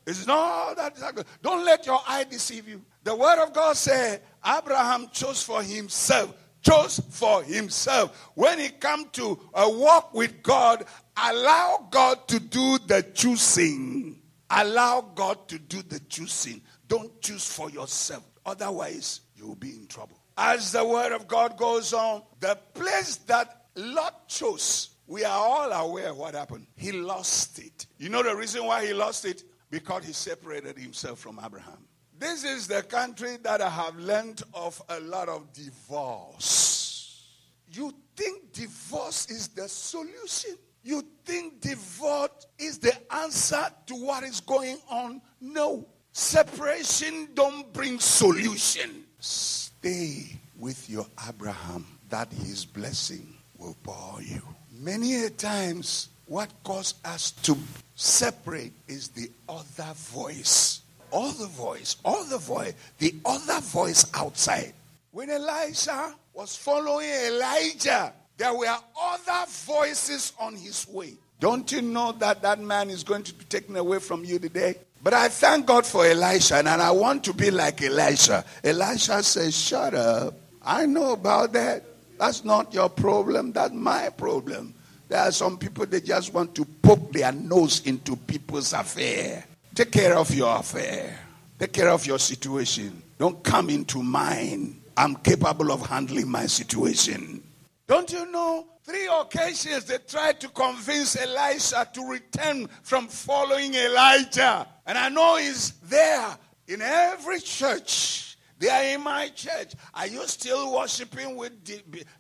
It's 0.06 0.28
not 0.28 0.38
all 0.38 0.76
that. 0.76 1.26
Don't 1.42 1.66
let 1.66 1.86
your 1.86 2.00
eye 2.08 2.26
deceive 2.26 2.68
you. 2.68 2.82
The 3.04 3.16
word 3.16 3.42
of 3.44 3.54
God 3.54 3.76
said 3.76 4.22
Abraham 4.46 5.10
chose 5.12 5.44
for 5.44 5.62
himself. 5.62 6.34
Chose 6.62 7.02
for 7.10 7.44
himself. 7.44 8.32
When 8.36 8.60
he 8.60 8.70
come 8.70 9.10
to 9.13 9.38
a 9.54 9.70
walk 9.70 10.13
with 10.13 10.42
God, 10.42 10.86
allow 11.18 11.88
God 11.92 12.26
to 12.30 12.39
do 12.39 12.78
the 12.88 13.06
choosing. 13.13 14.22
Allow 14.50 15.02
God 15.13 15.48
to 15.50 15.60
do 15.60 15.82
the 15.82 16.00
choosing. 16.02 16.62
Don't 16.88 17.22
choose 17.22 17.52
for 17.52 17.70
yourself. 17.70 18.24
Otherwise, 18.46 19.22
you 19.36 19.48
will 19.48 19.56
be 19.56 19.72
in 19.72 19.88
trouble. 19.88 20.18
As 20.38 20.72
the 20.72 20.86
word 20.86 21.12
of 21.12 21.28
God 21.28 21.58
goes 21.58 21.92
on, 21.94 22.23
the 22.40 22.58
place 22.73 23.17
that 23.27 23.65
Lot 23.75 24.27
chose 24.30 24.90
we 25.08 25.23
are 25.23 25.37
all 25.37 25.71
aware 25.71 26.13
what 26.13 26.35
happened. 26.35 26.67
He 26.75 26.91
lost 26.91 27.60
it. 27.60 27.87
You 27.97 28.10
know 28.10 28.23
the 28.23 28.35
reason 28.35 28.65
why 28.65 28.85
he 28.85 28.93
lost 28.93 29.25
it? 29.25 29.43
Because 29.69 30.06
he 30.06 30.13
separated 30.13 30.77
himself 30.77 31.19
from 31.19 31.39
Abraham. 31.43 31.85
This 32.17 32.43
is 32.43 32.67
the 32.67 32.83
country 32.83 33.37
that 33.43 33.60
I 33.60 33.69
have 33.69 33.97
learned 33.97 34.43
of 34.54 34.81
a 34.89 34.99
lot 35.01 35.27
of 35.29 35.51
divorce. 35.51 37.27
You 37.71 37.93
think 38.15 38.54
divorce 38.54 39.29
is 39.29 39.49
the 39.49 39.67
solution? 39.67 40.58
You 40.83 41.04
think 41.25 41.62
divorce 41.62 42.47
is 42.60 42.77
the 42.77 42.93
answer 43.13 43.65
to 43.87 43.95
what 43.95 44.23
is 44.23 44.39
going 44.41 44.77
on? 44.89 45.21
No. 45.41 45.87
Separation 46.12 47.29
don't 47.33 47.73
bring 47.73 47.99
solution. 47.99 49.04
Stay 49.19 50.39
with 50.60 50.89
your 50.89 51.08
Abraham 51.27 51.85
that 52.10 52.31
his 52.31 52.63
blessing 52.65 53.33
will 53.58 53.75
pour 53.81 54.21
you. 54.21 54.41
Many 54.80 55.26
a 55.26 55.30
times, 55.30 56.10
what 56.26 56.50
causes 56.63 56.96
us 57.06 57.32
to 57.44 57.58
separate 57.96 58.74
is 58.88 59.10
the 59.10 59.30
other 59.48 59.94
voice 59.94 60.84
other 61.13 61.46
voice, 61.46 61.96
other 62.04 62.38
voice, 62.38 62.74
the 62.98 63.13
other 63.26 63.60
voice 63.62 64.06
outside. 64.15 64.74
When 65.12 65.30
Elisha 65.30 66.15
was 66.34 66.56
following 66.56 67.08
Elijah, 67.08 68.12
there 68.38 68.54
were 68.54 68.76
other 69.00 69.46
voices 69.48 70.34
on 70.40 70.56
his 70.56 70.88
way. 70.88 71.13
Don't 71.40 71.71
you 71.71 71.82
know 71.82 72.13
that 72.13 72.42
that 72.42 72.60
man 72.60 72.90
is 72.90 73.04
going 73.04 73.24
to 73.24 73.34
be 73.34 73.46
taken 73.46 73.76
away 73.76 74.00
from 74.00 74.26
you 74.26 74.40
today? 74.40 74.76
But 75.04 75.13
I 75.13 75.28
thank 75.28 75.65
God 75.65 75.86
for 75.86 76.06
Elisha, 76.06 76.56
and 76.56 76.67
I 76.67 76.92
want 76.92 77.26
to 77.26 77.34
be 77.34 77.52
like 77.52 77.82
Elisha. 77.82 78.44
Elisha 78.63 79.21
says, 79.21 79.56
Shut 79.56 79.94
up. 79.94 80.34
I 80.63 80.86
know 80.86 81.12
about 81.12 81.52
that. 81.54 81.84
That's 82.24 82.46
not 82.46 82.74
your 82.74 82.88
problem. 82.88 83.52
That's 83.52 83.74
my 83.74 84.08
problem. 84.08 84.74
There 85.10 85.19
are 85.19 85.32
some 85.34 85.58
people 85.58 85.86
that 85.88 86.06
just 86.06 86.34
want 86.34 86.56
to 86.56 86.63
poke 86.82 87.12
their 87.12 87.34
nose 87.34 87.82
into 87.86 88.15
people's 88.15 88.71
affair. 88.71 89.44
Take 89.76 89.92
care 89.92 90.17
of 90.17 90.34
your 90.34 90.56
affair. 90.56 91.19
Take 91.60 91.74
care 91.74 91.90
of 91.90 92.06
your 92.06 92.17
situation. 92.19 93.04
Don't 93.19 93.44
come 93.44 93.69
into 93.69 94.02
mine. 94.02 94.80
I'm 94.96 95.15
capable 95.17 95.69
of 95.74 95.86
handling 95.86 96.32
my 96.32 96.46
situation. 96.46 97.44
Don't 97.88 98.10
you 98.13 98.32
know? 98.32 98.67
Three 98.86 99.10
occasions 99.19 99.84
they 99.84 99.98
tried 99.98 100.40
to 100.40 100.48
convince 100.48 101.17
Elisha 101.17 101.90
to 101.94 102.10
return 102.10 102.69
from 102.84 103.10
following 103.10 103.74
Elijah. 103.74 104.65
And 104.86 104.98
I 104.98 105.10
know 105.10 105.36
he's 105.36 105.71
there 105.90 106.38
in 106.69 106.82
every 106.82 107.42
church. 107.42 108.33
They 108.64 108.70
are 108.70 108.96
in 108.96 109.04
my 109.04 109.28
church. 109.28 109.74
Are 109.94 110.08
you 110.08 110.26
still 110.26 110.74
worshiping 110.74 111.36
with 111.36 111.52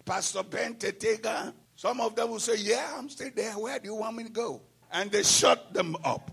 Pastor 0.03 0.43
Ben 0.43 0.75
Tetega? 0.75 1.53
Some 1.73 2.01
of 2.01 2.17
them 2.17 2.31
will 2.31 2.39
say, 2.41 2.57
Yeah, 2.57 2.85
I'm 2.97 3.07
still 3.07 3.29
there. 3.33 3.53
Where 3.53 3.79
do 3.79 3.85
you 3.87 3.95
want 3.95 4.17
me 4.17 4.25
to 4.25 4.29
go? 4.29 4.61
And 4.91 5.09
they 5.09 5.23
shut 5.23 5.73
them 5.73 5.95
up. 6.03 6.31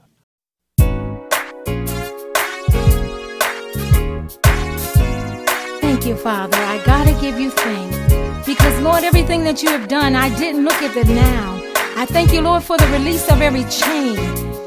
Thank 5.80 6.06
you, 6.06 6.16
Father. 6.16 6.58
I 6.58 6.82
gotta 6.84 7.12
give 7.20 7.38
you 7.38 7.50
thanks. 7.50 7.96
Because, 8.44 8.80
Lord, 8.80 9.04
everything 9.04 9.44
that 9.44 9.62
you 9.62 9.68
have 9.68 9.86
done, 9.86 10.16
I 10.16 10.36
didn't 10.36 10.64
look 10.64 10.82
at 10.82 10.92
the 10.92 11.04
now. 11.04 11.62
I 11.96 12.04
thank 12.04 12.32
you, 12.32 12.40
Lord, 12.40 12.64
for 12.64 12.76
the 12.76 12.88
release 12.88 13.30
of 13.30 13.40
every 13.40 13.62
chain. 13.66 14.18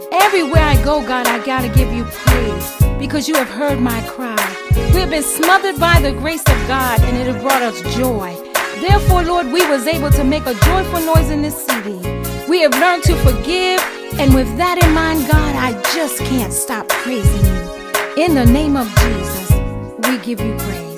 Everywhere 0.10 0.64
I 0.64 0.82
go, 0.86 1.06
God, 1.06 1.28
I 1.28 1.46
got 1.46 1.64
to 1.64 1.68
give 1.68 1.92
you 1.92 2.06
praise 2.06 2.83
because 3.04 3.28
you 3.28 3.36
have 3.36 3.50
heard 3.50 3.82
my 3.82 4.00
cry. 4.08 4.48
We 4.94 5.02
have 5.02 5.10
been 5.10 5.24
smothered 5.24 5.78
by 5.78 6.00
the 6.00 6.14
grace 6.14 6.40
of 6.40 6.68
God 6.70 7.02
and 7.02 7.18
it 7.18 7.28
has 7.28 7.42
brought 7.44 7.62
us 7.62 7.82
joy. 7.98 8.34
Therefore, 8.80 9.24
Lord, 9.24 9.48
we 9.48 9.60
was 9.68 9.86
able 9.88 10.10
to 10.12 10.24
make 10.24 10.46
a 10.46 10.54
joyful 10.54 11.02
noise 11.02 11.30
in 11.30 11.42
this 11.42 11.66
city. 11.66 12.00
We 12.48 12.62
have 12.62 12.72
learned 12.72 13.04
to 13.04 13.16
forgive, 13.18 13.82
and 14.22 14.34
with 14.34 14.48
that 14.56 14.82
in 14.82 14.94
mind, 14.94 15.28
God, 15.28 15.54
I 15.54 15.74
just 15.94 16.18
can't 16.20 16.54
stop 16.54 16.88
praising 16.88 17.46
you. 17.46 18.24
In 18.24 18.36
the 18.36 18.46
name 18.46 18.78
of 18.78 18.88
Jesus, 18.88 19.52
we 20.08 20.18
give 20.20 20.40
you 20.40 20.56
praise. 20.56 20.93